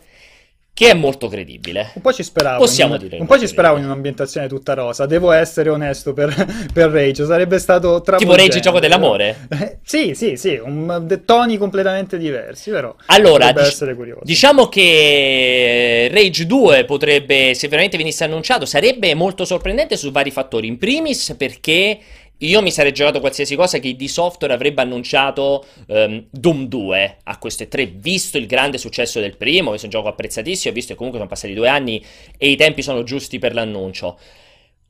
[0.75, 1.91] che è molto credibile.
[1.93, 2.57] Un po' ci speravo.
[2.57, 3.91] Possiamo in- dire Un po' ci speravo in credibile.
[3.91, 5.05] un'ambientazione tutta rosa.
[5.05, 6.33] Devo essere onesto per,
[6.73, 7.25] per Rage.
[7.25, 8.41] Sarebbe stato Tipo travolgente.
[8.47, 9.47] Rage Gioco dell'amore?
[9.49, 10.59] Eh, sì, sì, sì.
[10.63, 12.95] Un, toni completamente diversi, però.
[13.07, 14.21] Allora, dic- essere curioso.
[14.23, 20.67] diciamo che Rage 2 potrebbe, se veramente venisse annunciato, sarebbe molto sorprendente su vari fattori.
[20.67, 21.99] In primis perché
[22.47, 27.37] io mi sarei giocato qualsiasi cosa che ID Software avrebbe annunciato ehm, Doom 2 a
[27.37, 30.97] queste tre, visto il grande successo del primo, che è un gioco apprezzatissimo, visto che
[30.97, 32.03] comunque sono passati due anni
[32.37, 34.17] e i tempi sono giusti per l'annuncio.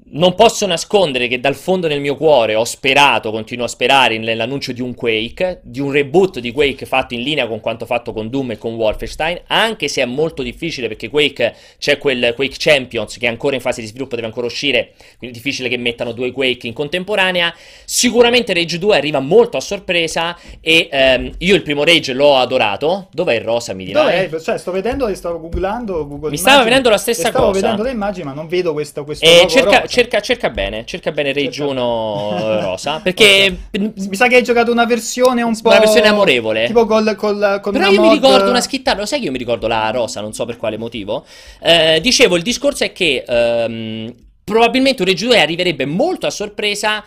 [0.06, 4.72] Non posso nascondere che dal fondo del mio cuore ho sperato, continuo a sperare nell'annuncio
[4.72, 8.30] di un Quake, di un reboot di Quake fatto in linea con quanto fatto con
[8.30, 13.18] Doom e con Wolfenstein, anche se è molto difficile perché Quake c'è quel Quake Champions
[13.18, 16.12] che è ancora in fase di sviluppo, deve ancora uscire, quindi è difficile che mettano
[16.12, 17.52] due Quake in contemporanea.
[17.86, 23.08] Sicuramente Rage 2 arriva molto a sorpresa e ehm, io il primo Rage l'ho adorato.
[23.12, 24.30] Dov'è il rosa, mi dirai?
[24.30, 24.44] Dov'è?
[24.44, 27.60] Cioè, sto vedendo e stavo googlando Google Mi stava Immagini, vedendo la stessa stavo cosa.
[27.62, 30.22] vedendo le immagini, ma non vedo questo, questo E logo cerca, rosa.
[30.22, 32.62] cerca, cerca bene, cerca bene Rage Cerca 1 bene.
[32.62, 35.70] rosa, perché Mi sa che hai giocato una versione un po'.
[35.70, 36.66] Una versione amorevole.
[36.68, 39.32] Tipo col, col, con Però io mi mod- ricordo una schittata, lo sai che io
[39.32, 41.26] mi ricordo la rosa, non so per quale motivo.
[41.62, 44.14] Eh, dicevo, il discorso è che ehm,
[44.44, 47.04] probabilmente un Rage 2 arriverebbe molto a sorpresa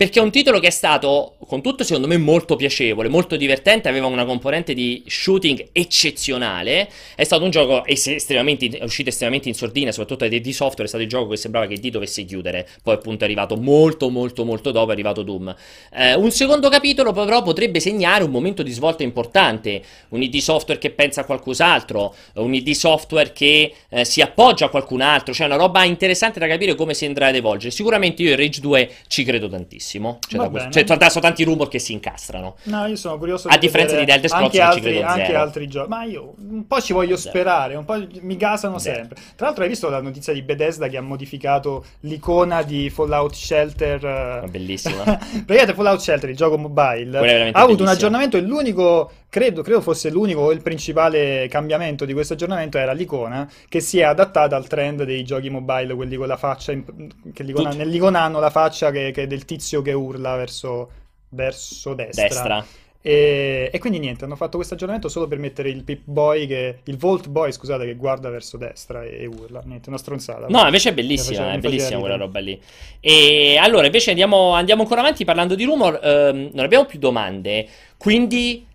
[0.00, 3.90] perché è un titolo che è stato, con tutto secondo me, molto piacevole, molto divertente,
[3.90, 9.48] aveva una componente di shooting eccezionale, è stato un gioco es- estremamente, è uscito estremamente
[9.48, 12.24] in sordina, soprattutto da D Software, è stato il gioco che sembrava che D dovesse
[12.24, 15.54] chiudere, poi appunto è arrivato molto molto molto dopo, è arrivato Doom.
[15.92, 20.80] Eh, un secondo capitolo però potrebbe segnare un momento di svolta importante, un ID Software
[20.80, 25.44] che pensa a qualcos'altro, un ID Software che eh, si appoggia a qualcun altro, cioè
[25.44, 27.70] una roba interessante da capire come si andrà ad evolvere.
[27.70, 31.44] Sicuramente io in Rage 2 ci credo tantissimo, cioè, Va da questo- cioè, sono tanti
[31.44, 32.56] rumor che si incastrano.
[32.64, 35.34] No, io sono curioso A differenza vedere di Elder Scrolls, anche ci altri, credo anche
[35.34, 35.88] altri giochi.
[35.88, 37.30] Ma io un po' ci voglio Zero.
[37.30, 38.96] sperare, un po' mi gasano Zero.
[38.96, 39.16] sempre.
[39.36, 44.02] Tra l'altro, hai visto la notizia di Bethesda che ha modificato l'icona di Fallout Shelter?
[44.02, 45.02] Ma eh, bellissima.
[45.18, 47.90] Praticamente Fallout Shelter, il gioco mobile, ha avuto un bellissimo.
[47.90, 52.92] aggiornamento e l'unico, credo, credo fosse l'unico o il principale cambiamento di questo aggiornamento era
[52.92, 56.84] l'icona che si è adattata al trend dei giochi mobile, quelli con la faccia, in-
[57.32, 57.82] che l'icona- Tutti.
[57.82, 60.90] nell'icona hanno la faccia che, che del tizio che urla verso,
[61.30, 62.24] verso destra.
[62.26, 62.66] Destra.
[63.02, 66.80] E, e quindi niente, hanno fatto questo aggiornamento solo per mettere il Pip Boy, che,
[66.84, 69.62] il Volt Boy, scusate, che guarda verso destra e, e urla.
[69.64, 70.46] Niente, una stronzata.
[70.50, 72.60] No, invece è bellissima, faceva- è bellissima quella roba lì.
[73.00, 75.98] E allora, invece andiamo, andiamo ancora avanti parlando di rumor.
[76.02, 77.66] ehm, non abbiamo più domande,
[77.96, 78.66] quindi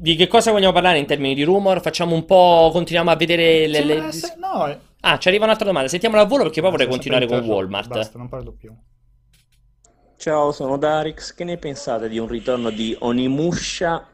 [0.00, 1.80] di che cosa vogliamo parlare in termini di rumor?
[1.80, 3.84] Facciamo un po', continuiamo a vedere le...
[3.84, 6.88] Le- essere- No, eh, Ah, ci arriva un'altra domanda, sentiamola al volo perché poi vorrei
[6.88, 7.40] continuare con.
[7.44, 7.88] Walmart.
[7.88, 8.74] Basta, non parlo più.
[10.16, 11.34] Ciao, sono Darix.
[11.34, 14.08] Che ne pensate di un ritorno di Onimusha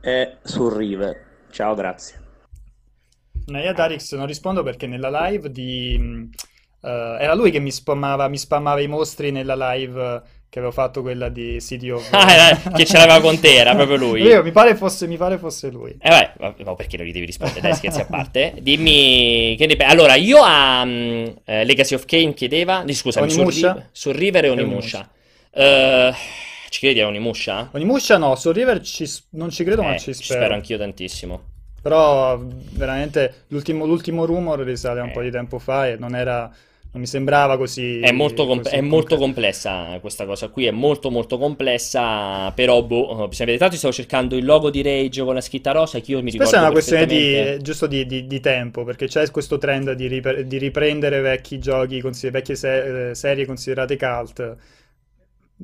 [0.00, 1.46] e sul River?
[1.50, 2.20] Ciao, grazie.
[3.46, 6.28] No, io a Darix non rispondo perché nella live di...
[6.82, 10.22] eh, era lui che mi spammava, mi spammava i mostri nella live
[10.52, 12.06] che avevo fatto, quella di City of...
[12.12, 14.20] Ah, eh, che ce l'aveva con te, era proprio lui.
[14.20, 15.96] Io, mi pare fosse, mi pare fosse lui.
[15.98, 17.60] Eh beh, ma- ma perché non gli devi rispondere?
[17.62, 18.52] Dai, scherzi a parte.
[18.60, 19.76] Dimmi che ne.
[19.86, 23.88] Allora, io a eh, Legacy of Kain chiedeva, scusami, Onimusha?
[23.92, 25.08] Sul River e Onimusha.
[25.50, 26.12] Eh,
[26.68, 27.70] ci credi a Onimusha?
[27.72, 30.40] Onimusha no, su River ci non ci credo, ma Eh, ci ci spero.
[30.40, 31.42] spero anch'io tantissimo.
[31.80, 32.38] Però
[32.72, 35.12] veramente l'ultimo, l'ultimo rumor risale a un Eh.
[35.12, 36.54] po' di tempo fa e non era,
[36.92, 38.00] non mi sembrava così.
[38.00, 42.82] È molto, com- così è molto complessa questa cosa qui, è molto molto complessa, però
[42.82, 43.58] boh, bisogna vedere.
[43.58, 46.38] Tanto stavo cercando il logo di Rage con la scritta rosa che io mi ricordo
[46.38, 50.06] Questa è una questione di, giusto di, di- di tempo, perché c'è questo trend di,
[50.06, 54.56] ripe- di riprendere vecchi giochi, consider- vecchie se- eh, serie considerate cult.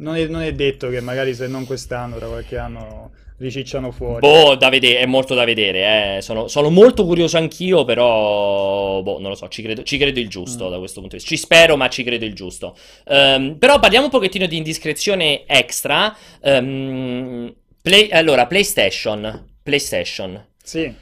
[0.01, 4.21] non è, non è detto che magari se non quest'anno, tra qualche anno ricicciano fuori.
[4.21, 6.17] Boh, da vedere, è molto da vedere.
[6.17, 6.23] Eh.
[6.23, 10.29] Sono, sono, molto curioso anch'io, però, boh, non lo so, ci credo, ci credo il
[10.29, 10.71] giusto mm.
[10.71, 11.37] da questo punto di vista.
[11.37, 12.77] Ci spero, ma ci credo il giusto.
[13.07, 16.15] Um, però parliamo un pochettino di indiscrezione extra.
[16.43, 19.47] Um, play, allora, PlayStation.
[19.63, 20.47] PlayStation.
[20.63, 20.93] Sì.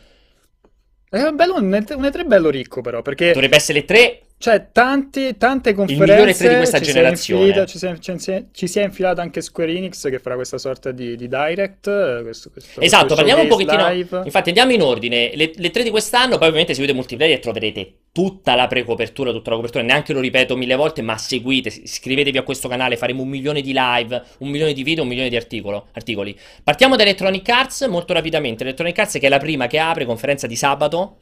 [1.09, 3.33] È bello, un E3 bello ricco, però, perché...
[3.33, 6.05] Dovrebbe essere l'E3 cioè, tanti, tante conferenze.
[6.05, 7.47] Il migliore 3 di questa ci generazione.
[7.47, 10.59] Infilata, ci, si è, ci, ci, si è, infilata anche Square Enix che farà questa
[10.59, 12.23] sorta di, di direct.
[12.23, 13.89] Questo, questo, esatto, parliamo un pochettino.
[13.89, 14.23] Live.
[14.25, 15.33] Infatti, andiamo in ordine.
[15.35, 19.51] Le, le, tre di quest'anno, poi ovviamente seguite multiplayer e troverete tutta la precopertura, tutta
[19.51, 19.83] la copertura.
[19.83, 22.99] Neanche lo ripeto mille volte, ma seguite, iscrivetevi a questo canale.
[22.99, 26.39] Faremo un milione di live, un milione di video, un milione di articolo, articoli.
[26.63, 28.65] Partiamo da Electronic Arts molto rapidamente.
[28.65, 31.17] Electronic Arts, che è la prima che apre, conferenza di sabato.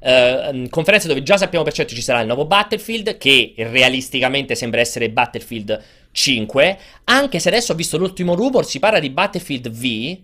[0.00, 4.80] Uh, conferenza dove già sappiamo per certo ci sarà il nuovo Battlefield, che realisticamente sembra
[4.80, 5.82] essere Battlefield
[6.12, 10.18] 5, anche se adesso ho visto l'ultimo rumor, si parla di Battlefield V,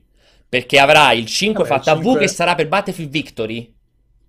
[0.48, 2.12] perché avrà il 5 Vabbè, fatta 5...
[2.12, 3.72] V che sarà per Battlefield Victory.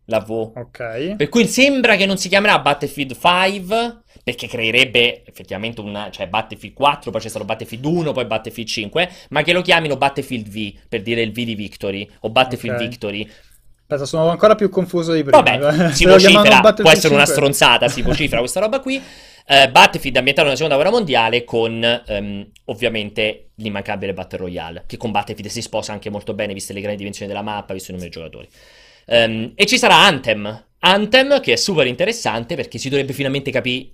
[0.06, 0.52] La V.
[0.56, 1.16] Ok.
[1.16, 6.10] Per cui sembra che non si chiamerà Battlefield 5, perché creerebbe effettivamente un...
[6.12, 9.98] cioè Battlefield 4, poi c'è stato Battlefield 1, poi Battlefield 5, ma che lo chiamino
[9.98, 12.88] Battlefield V, per dire il V di Victory, o Battlefield okay.
[12.88, 13.32] Victory.
[13.88, 15.42] Aspetta, sono ancora più confuso di prima.
[15.42, 18.96] Vabbè, si vocifera, può essere una stronzata, si vocifera questa roba qui.
[19.48, 25.12] Uh, Battlefield ambientato nella seconda guerra mondiale con um, ovviamente l'immancabile Battle Royale, che con
[25.12, 28.12] Battlefield si sposa anche molto bene, viste le grandi dimensioni della mappa, visto il numero
[28.12, 28.50] di giocatori.
[29.06, 30.66] Um, e ci sarà Anthem.
[30.80, 33.92] Anthem, che è super interessante perché si dovrebbe finalmente capire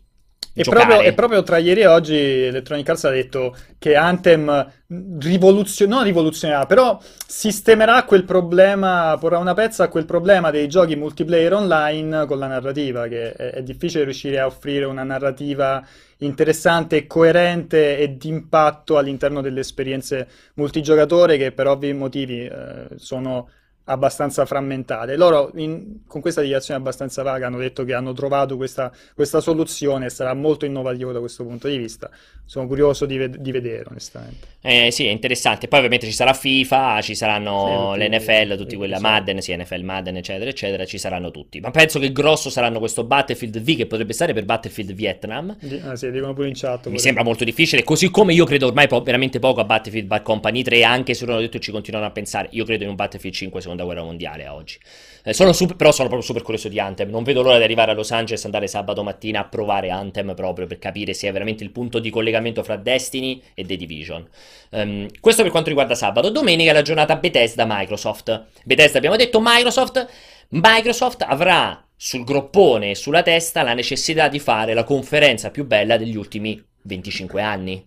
[0.54, 4.72] e proprio, e proprio, tra ieri e oggi Electronic Arts ha detto che Anthem
[5.20, 10.98] rivoluzio- non rivoluzionerà, però sistemerà quel problema, porrà una pezza a quel problema dei giochi
[10.98, 15.82] multiplayer online con la narrativa, che è, è difficile riuscire a offrire una narrativa
[16.18, 23.48] interessante, coerente e d'impatto all'interno delle esperienze multigiocatore che per ovvi motivi eh, sono
[23.86, 25.16] abbastanza frammentate.
[25.16, 30.06] Loro in, con questa dichiarazione abbastanza vaga hanno detto che hanno trovato questa, questa, soluzione
[30.06, 32.10] e sarà molto innovativo da questo punto di vista.
[32.46, 34.48] Sono curioso di, ved- di vedere, onestamente.
[34.62, 35.68] Eh, sì, è interessante.
[35.68, 39.02] Poi ovviamente ci sarà FIFA, ci saranno sì, l'NFL, tutti quelli, sì.
[39.02, 41.60] Madden, sì, NFL, Madden, eccetera, eccetera, ci saranno tutti.
[41.60, 45.56] Ma penso che grosso saranno questo Battlefield V che potrebbe stare per Battlefield Vietnam.
[45.84, 46.88] Ah, sì, dicono pure in chat.
[46.88, 50.22] Mi sembra molto difficile, così come io credo ormai po- veramente poco a Battlefield Bad
[50.22, 52.50] Company 3, anche se loro hanno detto ci continuano a pensare.
[52.52, 54.78] Io credo in un Battlefield 5 seconda guerra mondiale a oggi.
[55.24, 57.10] Eh, sono super, però sono proprio super curioso di Anthem.
[57.10, 60.68] Non vedo l'ora di arrivare a Los Angeles, andare sabato mattina a provare Anthem proprio
[60.68, 64.28] per capire se è veramente il punto di collegamento fra Destiny e The Division.
[64.72, 66.30] Um, questo per quanto riguarda sabato.
[66.30, 68.46] Domenica è la giornata Bethesda Microsoft.
[68.64, 70.08] Bethesda abbiamo detto Microsoft.
[70.50, 75.98] Microsoft avrà sul groppone e sulla testa la necessità di fare la conferenza più bella
[75.98, 77.86] degli ultimi 25 anni.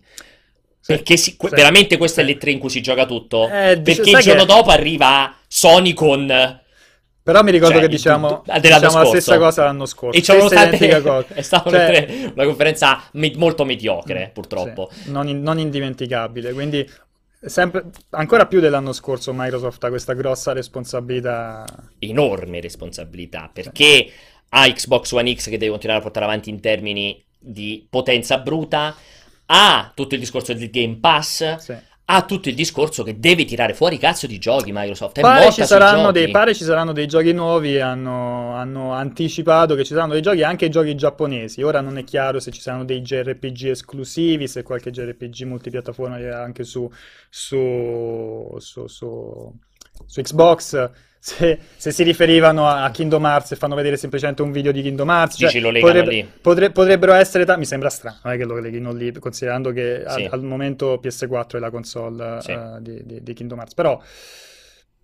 [0.85, 2.29] Perché si, veramente questo sì.
[2.29, 3.49] è l'E3 in cui si gioca tutto.
[3.49, 4.53] Eh, perché il giorno che...
[4.53, 6.27] dopo arriva Sony con...
[7.23, 10.19] Però mi ricordo cioè, che diciamo, diciamo la stessa cosa l'anno scorso.
[10.19, 11.25] E c'erano state...
[11.27, 12.31] è stata cioè...
[12.33, 14.89] una conferenza me- molto mediocre, mm, purtroppo.
[14.91, 16.51] Sì, non, in, non, indimenticabile.
[16.51, 16.87] Quindi,
[17.39, 21.65] sempre, ancora più dell'anno scorso, Microsoft ha questa grossa responsabilità.
[21.99, 23.49] Enorme responsabilità.
[23.51, 24.11] Perché
[24.49, 28.93] ha Xbox One X che deve continuare a portare avanti in termini di potenza bruta
[29.47, 31.55] ha tutto il discorso del Game Pass.
[31.55, 31.75] Sì.
[32.07, 35.17] Ha tutto il discorso che deve tirare fuori cazzo di giochi Microsoft.
[35.17, 37.79] È pare, ci saranno dei, pare ci saranno dei giochi nuovi.
[37.79, 41.63] Hanno, hanno, anticipato che ci saranno dei giochi, anche giochi giapponesi.
[41.63, 46.63] Ora non è chiaro se ci saranno dei JRPG esclusivi, se qualche JRPG multipiattaforma anche
[46.63, 46.87] su,
[47.27, 49.53] su, su, su,
[50.05, 50.91] su Xbox
[51.25, 55.09] se, se, si riferivano a Kingdom Hearts e fanno vedere semplicemente un video di Kingdom
[55.09, 55.37] Hearts.
[55.39, 57.45] Cioè, potrebbe, potre, potrebbero essere.
[57.45, 60.25] Ta- mi sembra strano eh, che lo leghino lì, considerando che sì.
[60.25, 62.51] al, al, momento PS4 è la console sì.
[62.51, 63.73] uh, di, di, di Kingdom Hearts.
[63.73, 63.99] Però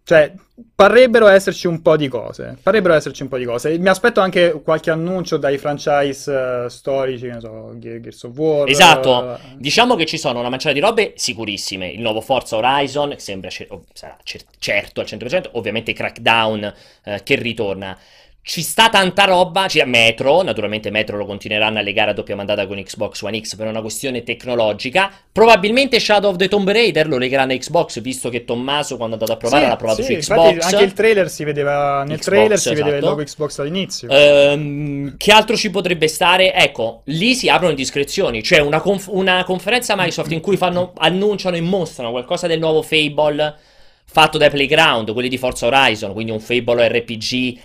[0.04, 0.34] cioè,
[0.76, 2.58] parrebbero esserci un po' di cose.
[2.62, 3.78] Parrebbero esserci un po' di cose.
[3.78, 8.70] Mi aspetto anche qualche annuncio dai franchise uh, storici, che ne so, Gears of War.
[8.70, 9.10] Esatto.
[9.12, 11.90] Uh, diciamo che ci sono una manciata di robe sicurissime.
[11.90, 15.50] Il nuovo Forza Horizon, che sembra cer- sarà cer- certo al 100%.
[15.54, 16.74] Ovviamente Crackdown,
[17.06, 17.98] uh, che ritorna.
[18.44, 22.66] Ci sta tanta roba, cioè Metro, naturalmente Metro lo continueranno a legare a doppia mandata
[22.66, 25.12] con Xbox One X per una questione tecnologica.
[25.32, 29.20] Probabilmente Shadow of the Tomb Raider lo legheranno a Xbox, visto che Tommaso quando è
[29.20, 30.64] andato a provare sì, l'ha provato sì, su Xbox.
[30.64, 32.84] Anche il trailer si vedeva, nel Xbox, trailer si esatto.
[32.84, 34.10] vedeva il logo Xbox all'inizio.
[34.10, 36.52] Ehm, che altro ci potrebbe stare?
[36.52, 41.58] Ecco, lì si aprono discrezioni, cioè una, conf- una conferenza Microsoft in cui fanno, annunciano
[41.58, 43.56] e mostrano qualcosa del nuovo Fable
[44.04, 47.60] fatto dai Playground, quelli di Forza Horizon, quindi un Fable RPG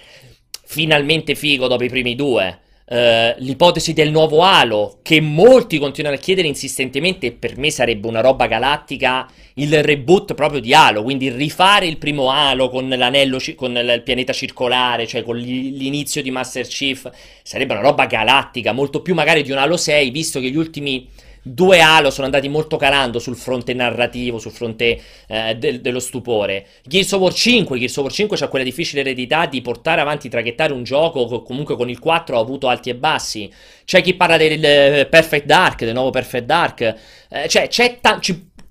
[0.66, 2.58] finalmente figo dopo i primi due.
[2.88, 8.06] eh, l'ipotesi del nuovo Halo, che molti continuano a chiedere insistentemente, e per me sarebbe
[8.06, 13.38] una roba galattica, il reboot proprio di Halo, quindi rifare il primo Halo con l'anello,
[13.56, 17.10] con il pianeta circolare, cioè con l'inizio di Master Chief,
[17.42, 21.08] sarebbe una roba galattica, molto più magari di un Halo 6, visto che gli ultimi
[21.46, 26.66] due Halo sono andati molto calando sul fronte narrativo, sul fronte eh, del- dello stupore.
[26.84, 30.28] Gears of War 5, Gears of War 5 c'ha quella difficile eredità di portare avanti,
[30.28, 33.50] traghettare un gioco co- comunque con il 4 ha avuto alti e bassi.
[33.84, 36.80] C'è chi parla del eh, Perfect Dark, del nuovo Perfect Dark.
[37.28, 38.18] Eh, cioè, c'è ta-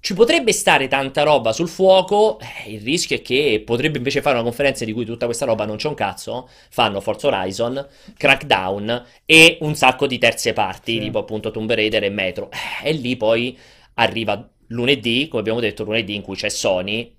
[0.06, 2.40] ci, potrebbe stare tanta roba sul fuoco.
[2.40, 5.66] eh, il rischio è che potrebbe invece fare una conferenza di cui tutta questa roba
[5.66, 6.48] non c'è un cazzo.
[6.70, 7.86] Fanno Forza Horizon,
[8.18, 11.00] Crackdown e un sacco di terze parti, Sì.
[11.00, 12.50] tipo appunto Tomb Raider e Metro.
[12.84, 13.58] Eh, e lì poi
[13.96, 17.14] arriva lunedì, come abbiamo detto, lunedì in cui c'è Sony.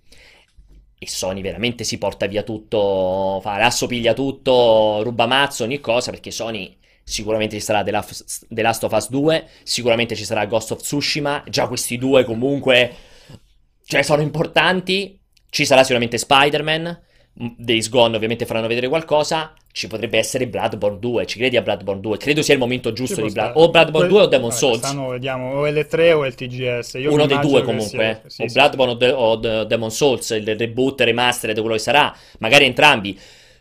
[0.99, 6.31] E Sony veramente si porta via tutto, fa rassopiglia tutto, ruba mazzo, ogni cosa, perché
[6.31, 6.75] Sony
[7.17, 10.81] sicuramente ci sarà The Last, The Last of Us 2, sicuramente ci sarà Ghost of
[10.81, 12.93] Tsushima, già questi due comunque
[13.85, 15.17] cioè, sono importanti,
[15.49, 17.01] ci sarà sicuramente Spider-Man,
[17.59, 22.01] Days Gone ovviamente faranno vedere qualcosa, ci potrebbe essere Bloodborne 2, ci credi a Bloodborne
[22.01, 22.17] 2?
[22.17, 24.79] Credo sia il momento giusto di Blood- o Bloodborne Que- 2 o Demon vabbè, Souls.
[24.81, 26.95] quest'anno vediamo o L3 o il TGS.
[26.95, 28.55] Io Uno dei due comunque, sia- sì, o sì.
[28.55, 33.17] Bloodborne o, De- o De- Demon Souls, il reboot, remastered, quello che sarà, magari entrambi.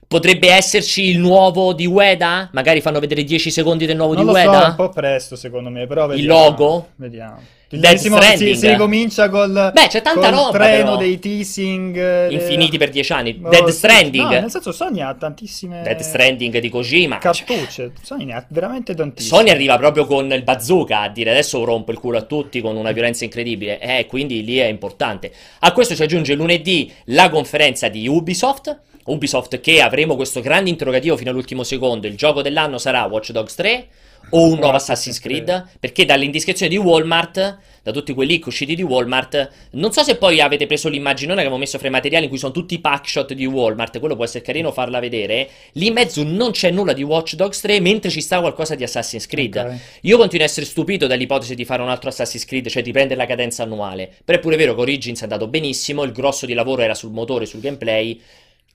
[0.08, 2.49] Potrebbe esserci il nuovo di Ueda?
[2.53, 4.68] Magari fanno vedere 10 secondi del nuovo Non di lo so, Ueda?
[4.68, 6.39] un po' presto secondo me, però Il vediamo.
[6.39, 6.88] logo?
[6.95, 7.41] Vediamo.
[7.68, 10.97] Death Si, si, ricomincia col, Beh, c'è tanta col roba, treno però.
[10.97, 13.41] dei teasing eh, Infiniti per 10 anni.
[13.43, 13.68] Oh, Dead.
[13.68, 14.24] Stranding.
[14.24, 17.18] No, nel senso Sony ha tantissime Dead Stranding di Kojima.
[17.18, 17.91] Cartucce.
[18.01, 19.38] Sony ne ha veramente tantissime.
[19.38, 22.76] Sony arriva proprio con il bazooka a dire adesso rompo il culo a tutti con
[22.78, 23.80] una violenza incredibile.
[23.80, 25.32] Eh, quindi lì è importante.
[25.62, 28.80] A questo si aggiunge lunedì la conferenza di Ubisoft.
[29.06, 32.08] Ubisoft che avremo questo grande interrogativo fino all'ultimo secondo.
[32.08, 33.88] Il gioco dell'anno sarà Watch Dogs 3
[34.32, 35.68] o un nuovo Assassin's Creed?
[35.80, 40.16] Perché dalle indiscrezioni di Walmart, da tutti quei leak usciti di Walmart, non so se
[40.16, 42.80] poi avete preso l'immaginone che avevo messo fra i materiali in cui sono tutti i
[42.80, 45.47] packshot di Walmart, quello può essere carino farla vedere.
[45.74, 48.84] Lì in mezzo non c'è nulla di Watch Dogs 3, mentre ci sta qualcosa di
[48.84, 49.56] Assassin's Creed.
[49.56, 49.80] Ok.
[50.01, 53.20] Io continuo a essere stupito dall'ipotesi di fare un altro Assassin's Creed, cioè di prendere
[53.20, 54.12] la cadenza annuale.
[54.26, 57.12] Però è pure vero che Origins è andato benissimo, il grosso di lavoro era sul
[57.12, 58.20] motore, sul gameplay.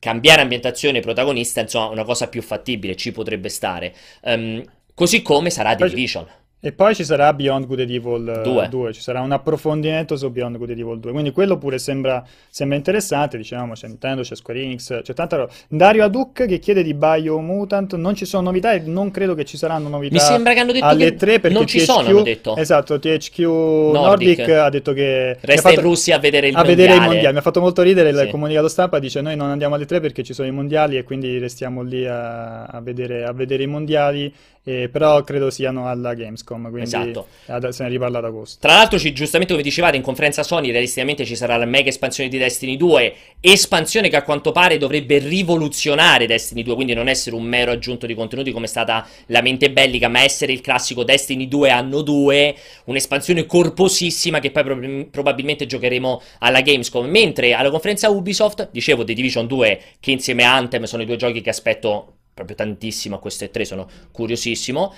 [0.00, 3.94] Cambiare ambientazione protagonista, insomma, è una cosa più fattibile, ci potrebbe stare.
[4.22, 6.26] Ehm, così come sarà The Division.
[6.62, 8.68] E poi ci sarà Beyond Good and Evil eh, Due.
[8.68, 12.22] 2, ci sarà un approfondimento su Beyond Good and Evil 2, quindi quello pure sembra,
[12.50, 15.50] sembra interessante, diciamo, c'è Nintendo, c'è Square Enix, c'è tanta roba.
[15.68, 19.56] Dario Aduc che chiede di Biomutant, non ci sono novità e non credo che ci
[19.56, 22.08] saranno novità Mi sembra che hanno detto alle che 3 perché non ci THQ, sono,
[22.08, 22.56] hanno detto.
[22.56, 25.38] Esatto, THQ Nordic, ha detto che...
[25.40, 27.06] Resta in fatto- Russia a vedere il a vedere i mondiale.
[27.06, 27.32] mondiali.
[27.32, 28.28] Mi ha fatto molto ridere il Sì.
[28.28, 28.98] comunicato stampa.
[28.98, 32.06] Dice: Noi non andiamo alle tre perché ci sono i mondiali e quindi restiamo lì
[32.06, 34.30] a, a vedere, a vedere i mondiali.
[34.64, 36.62] Eh, però credo siano alla Gamescom.
[36.68, 37.26] Quindi Esatto.
[37.46, 38.58] ad- se ne riparla ad agosto.
[38.60, 42.28] Tra l'altro, ci- giustamente come dicevate, in conferenza Sony realisticamente ci sarà la mega espansione
[42.28, 47.36] di Destiny 2, espansione che a quanto pare dovrebbe rivoluzionare Destiny 2, quindi non essere
[47.36, 51.04] un mero aggiunto di contenuti come è stata la mente bellica, ma essere il classico
[51.04, 52.54] Destiny 2 anno 2,
[52.84, 57.08] un'espansione corposissima che poi prob- probabilmente giocheremo alla Gamescom.
[57.08, 61.16] Mentre alla conferenza Ubisoft, dicevo The Division 2, che insieme a Anthem sono i due
[61.16, 64.92] giochi che aspetto proprio tantissimo a queste tre, sono curiosissimo.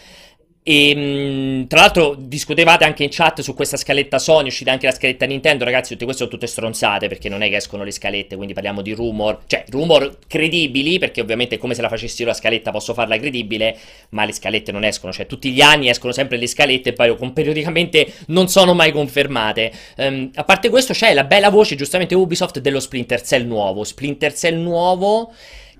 [0.65, 4.93] E mh, tra l'altro discutevate anche in chat su questa scaletta Sony, uscita anche la
[4.93, 8.37] scaletta Nintendo, ragazzi, tutte queste sono tutte stronzate perché non è che escono le scalette,
[8.37, 12.35] quindi parliamo di rumor, cioè rumor credibili, perché ovviamente come se la facessi io la
[12.35, 13.77] scaletta posso farla credibile,
[14.11, 17.17] ma le scalette non escono, cioè tutti gli anni escono sempre le scalette e poi
[17.33, 19.73] periodicamente non sono mai confermate.
[19.97, 24.33] Ehm, a parte questo c'è la bella voce giustamente Ubisoft dello Splinter Cell nuovo, Splinter
[24.33, 25.33] Cell nuovo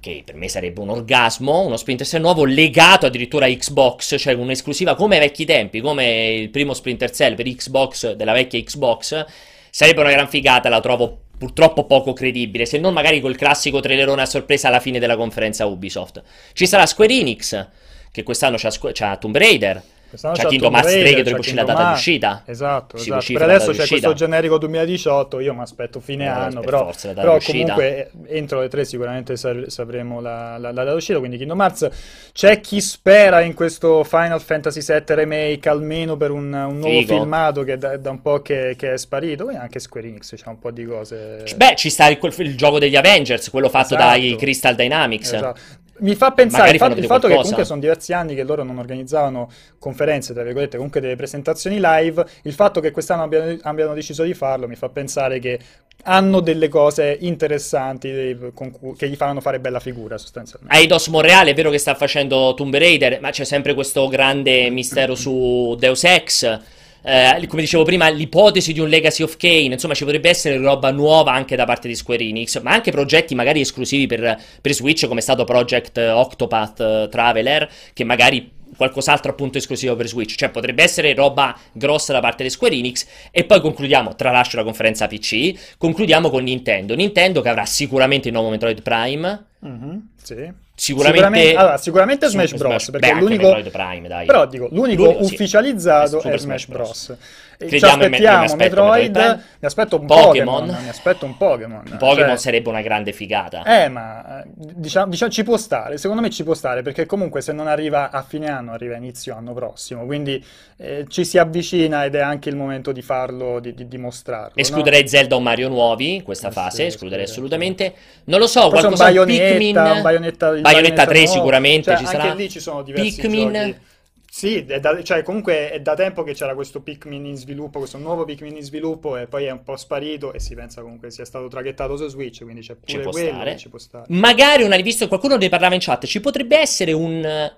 [0.03, 4.35] che per me sarebbe un orgasmo, uno Splinter Cell nuovo legato addirittura a Xbox, cioè
[4.35, 9.25] un'esclusiva come ai vecchi tempi, come il primo Splinter Cell per Xbox della vecchia Xbox,
[9.71, 14.23] sarebbe una gran figata, la trovo purtroppo poco credibile, se non magari col classico trailerone
[14.23, 16.21] a sorpresa alla fine della conferenza Ubisoft.
[16.53, 17.69] Ci sarà Square Enix,
[18.11, 19.81] che quest'anno c'ha, c'ha Tomb Raider,
[20.13, 21.97] Quest'anno c'è Kingdom Hearts 3 che dovrebbe c'è la data di Hearts.
[21.99, 22.43] uscita.
[22.45, 23.33] Esatto, esatto.
[23.33, 23.87] Per adesso c'è di uscita.
[23.89, 27.39] questo generico 2018, io mi aspetto fine Eh, anno, per però, forza la data però
[27.39, 27.73] di uscita.
[27.75, 31.89] comunque entro le tre sicuramente sa- sapremo la, la, la data d'uscita, quindi Kingdom Hearts.
[32.33, 37.15] C'è chi spera in questo Final Fantasy VII Remake almeno per un, un nuovo Figo.
[37.19, 40.51] filmato che da, da un po' che, che è sparito, e anche Square Enix c'ha
[40.51, 41.45] un po' di cose...
[41.57, 44.03] Beh, ci sta il, il gioco degli Avengers, quello fatto Esatto.
[44.11, 45.33] dai Crystal Dynamics.
[45.33, 45.61] Esatto.
[46.03, 48.79] Mi fa pensare il fatto, il fatto che comunque sono diversi anni che loro non
[48.79, 49.49] organizzavano
[49.79, 54.35] conferenze, tra virgolette, comunque delle presentazioni live, il fatto che quest'anno abbiano, abbiano deciso di
[54.35, 55.59] farlo mi fa pensare che
[56.05, 60.77] hanno delle cose interessanti cui, che gli faranno fare bella figura sostanzialmente.
[60.77, 65.15] Eidos Monreale è vero che sta facendo Tomb Raider, ma c'è sempre questo grande mistero
[65.15, 66.61] su Deus Ex.
[67.05, 70.91] Eh, come dicevo prima, l'ipotesi di un Legacy of Kane, insomma, ci potrebbe essere roba
[70.91, 75.07] nuova anche da parte di Square Enix, ma anche progetti magari esclusivi per, per Switch,
[75.07, 80.83] come è stato Project Octopath Traveler, che magari qualcos'altro appunto esclusivo per Switch, cioè potrebbe
[80.83, 85.77] essere roba grossa da parte di Square Enix e poi concludiamo, tralascio la conferenza PC,
[85.79, 89.47] concludiamo con Nintendo, Nintendo che avrà sicuramente il nuovo Metroid Prime.
[89.65, 90.53] Mm-hmm, sì.
[90.83, 92.91] Sicuramente, sicuramente, allora, sicuramente Smash Bros.
[92.91, 97.07] Beh, perché l'unico, Prime, però dico, l'unico, l'unico ufficializzato sì, è Smash Bros.
[97.07, 97.19] Bros.
[97.65, 100.61] Aspettiamo me, Metroid, Metroid mi aspetto un Pokémon.
[100.61, 100.83] Pokémon.
[100.83, 101.85] Mi aspetto un Pokémon.
[101.99, 102.37] Pokémon cioè...
[102.37, 103.63] sarebbe una grande figata.
[103.63, 105.99] Eh, ma diciamo, diciamo, ci può stare.
[105.99, 108.97] Secondo me ci può stare perché comunque se non arriva a fine anno, arriva a
[108.99, 110.05] inizio anno prossimo.
[110.05, 110.45] Quindi
[110.79, 114.57] eh, ci si avvicina ed è anche il momento di farlo, di, di dimostrarlo.
[114.57, 115.09] Escluderei no?
[115.09, 116.77] Zelda o Mario nuovi in questa eh, fase.
[116.77, 117.95] Sì, escluderei assolutamente.
[118.25, 119.77] Non lo so, Forse qualcosa un Bayonetta, Pikmin.
[119.77, 121.33] Un Bayonetta, Bayonetta, Bayonetta 3 nuovo.
[121.33, 122.35] sicuramente cioè, ci anche sarà.
[122.35, 123.53] lì ci sono diversi Pikmin.
[123.53, 123.91] Giochi.
[124.35, 128.25] Sì, da, cioè comunque è da tempo che c'era questo Pikmin in sviluppo, questo nuovo
[128.25, 131.49] Pikmin in sviluppo e poi è un po' sparito e si pensa comunque sia stato
[131.49, 134.07] traghettato su Switch, quindi c'è pure ci quello ci può stare.
[134.09, 137.53] Magari una visto che qualcuno ne parlava in chat, ci potrebbe essere un,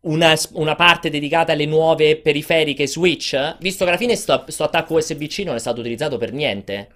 [0.00, 3.58] una, una, parte dedicata alle nuove periferiche Switch?
[3.60, 6.88] Visto che alla fine sto, sto attacco USB-C non è stato utilizzato per niente.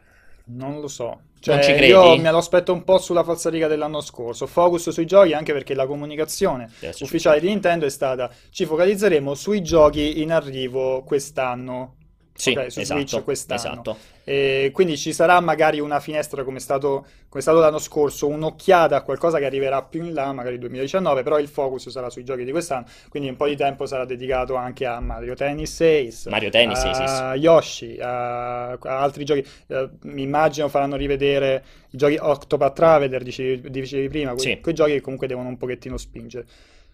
[0.46, 1.20] Non lo so.
[1.40, 4.46] Cioè, io me lo aspetto un po' sulla falsariga dell'anno scorso.
[4.46, 9.34] Focus sui giochi, anche perché la comunicazione Adesso ufficiale di Nintendo è stata: ci focalizzeremo
[9.34, 11.97] sui giochi in arrivo quest'anno.
[12.38, 13.56] Sì, okay, su esatto, Switch quest'anno.
[13.56, 13.96] Esatto.
[14.22, 18.28] E quindi ci sarà magari una finestra come è, stato, come è stato l'anno scorso,
[18.28, 22.22] un'occhiata a qualcosa che arriverà più in là, magari 2019, però il focus sarà sui
[22.22, 26.30] giochi di quest'anno, quindi un po' di tempo sarà dedicato anche a Mario Tennis Ace,
[26.30, 27.44] Mario Tennis, a sì, sì.
[27.44, 29.44] Yoshi, a, a, altri giochi.
[29.66, 34.60] Uh, mi immagino faranno rivedere i giochi Octopath Traveler, dicevi, dicevi prima, quei, sì.
[34.60, 36.46] quei giochi che comunque devono un pochettino spingere.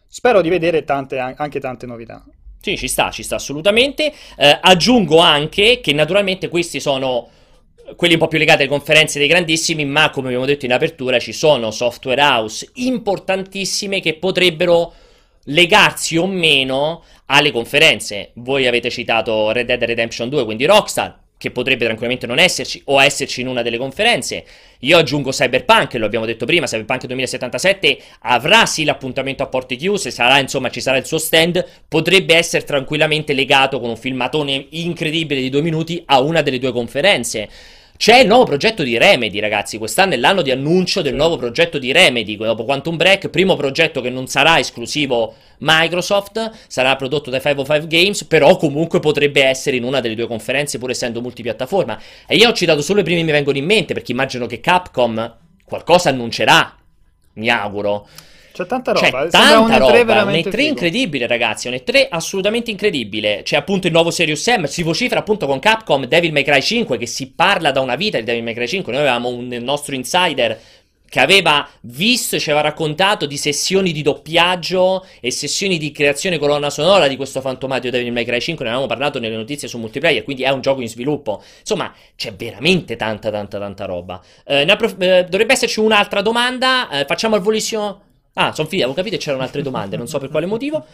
[0.06, 2.24] Spero di vedere tante, anche tante novità.
[2.64, 4.10] Sì, ci sta, ci sta assolutamente.
[4.38, 7.28] Eh, aggiungo anche che naturalmente questi sono
[7.94, 11.18] quelli un po' più legati alle conferenze dei grandissimi, ma come abbiamo detto in apertura
[11.18, 14.94] ci sono software house importantissime che potrebbero
[15.44, 18.30] legarsi o meno alle conferenze.
[18.36, 23.02] Voi avete citato Red Dead Redemption 2, quindi Rockstar, che potrebbe tranquillamente non esserci o
[23.02, 24.44] esserci in una delle conferenze.
[24.80, 30.10] Io aggiungo Cyberpunk, lo abbiamo detto prima, Cyberpunk 2077 avrà sì l'appuntamento a porte chiuse,
[30.10, 35.42] sarà insomma ci sarà il suo stand, potrebbe essere tranquillamente legato con un filmatone incredibile
[35.42, 37.48] di due minuti a una delle due conferenze.
[37.96, 39.78] C'è il nuovo progetto di Remedy, ragazzi.
[39.78, 42.36] Quest'anno è l'anno di annuncio del nuovo progetto di Remedy.
[42.36, 48.24] Dopo Quantum Break, primo progetto che non sarà esclusivo Microsoft, sarà prodotto da 505 Games,
[48.24, 51.98] però comunque potrebbe essere in una delle due conferenze, pur essendo multipiattaforma.
[52.26, 54.58] E io ho citato solo i primi che mi vengono in mente, perché immagino che
[54.58, 56.76] Capcom qualcosa annuncerà.
[57.34, 58.08] Mi auguro.
[58.54, 63.40] C'è tanta roba, C'è tanta un roba, un E3 incredibile ragazzi, un E3 assolutamente incredibile.
[63.42, 66.96] C'è appunto il nuovo Serious Sam, si vocifera appunto con Capcom Devil May Cry 5
[66.96, 68.92] che si parla da una vita di Devil May Cry 5.
[68.92, 70.56] Noi avevamo un nostro insider
[71.08, 76.38] che aveva visto e ci aveva raccontato di sessioni di doppiaggio e sessioni di creazione
[76.38, 79.78] colonna sonora di questo fantomatico Devil May Cry 5, ne avevamo parlato nelle notizie su
[79.78, 81.42] multiplayer, quindi è un gioco in sviluppo.
[81.58, 84.22] Insomma, c'è veramente tanta tanta tanta roba.
[84.46, 89.16] Eh, eh, dovrebbe esserci un'altra domanda, eh, facciamo il volissimo Ah, sono finito, avevo capito
[89.16, 90.84] c'erano altre domande, non so per quale motivo.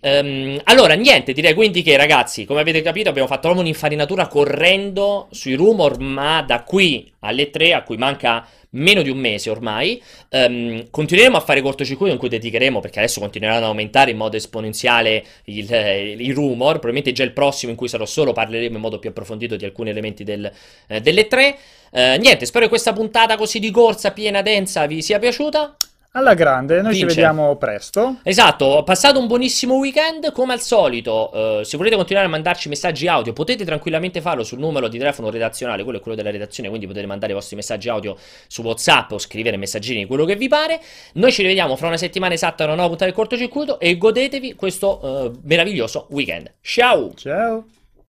[0.00, 5.28] Um, allora, niente, direi quindi che ragazzi, come avete capito, abbiamo fatto proprio un'infarinatura correndo
[5.30, 10.00] sui rumor, ma da qui alle 3, a cui manca meno di un mese ormai,
[10.30, 14.36] um, continueremo a fare cortocircuito in cui dedicheremo, perché adesso continueranno ad aumentare in modo
[14.36, 18.98] esponenziale eh, i rumor, probabilmente già il prossimo in cui sarò solo parleremo in modo
[18.98, 20.50] più approfondito di alcuni elementi del,
[20.88, 21.58] eh, delle 3.
[21.90, 25.76] Uh, niente, spero che questa puntata così di corsa, piena, densa, vi sia piaciuta.
[26.18, 26.98] Alla grande, noi Vince.
[26.98, 28.16] ci vediamo presto.
[28.24, 31.30] Esatto, passato un buonissimo weekend, come al solito.
[31.32, 35.30] Uh, se volete continuare a mandarci messaggi audio, potete tranquillamente farlo sul numero di telefono
[35.30, 38.16] redazionale, quello è quello della redazione, quindi potete mandare i vostri messaggi audio
[38.48, 40.80] su WhatsApp o scrivere messaggini, quello che vi pare.
[41.14, 44.56] Noi ci rivediamo fra una settimana esatta a una nuova puntata del cortocircuito e godetevi
[44.56, 46.52] questo uh, meraviglioso weekend.
[46.60, 47.12] Ciao!
[47.14, 47.64] Ciao!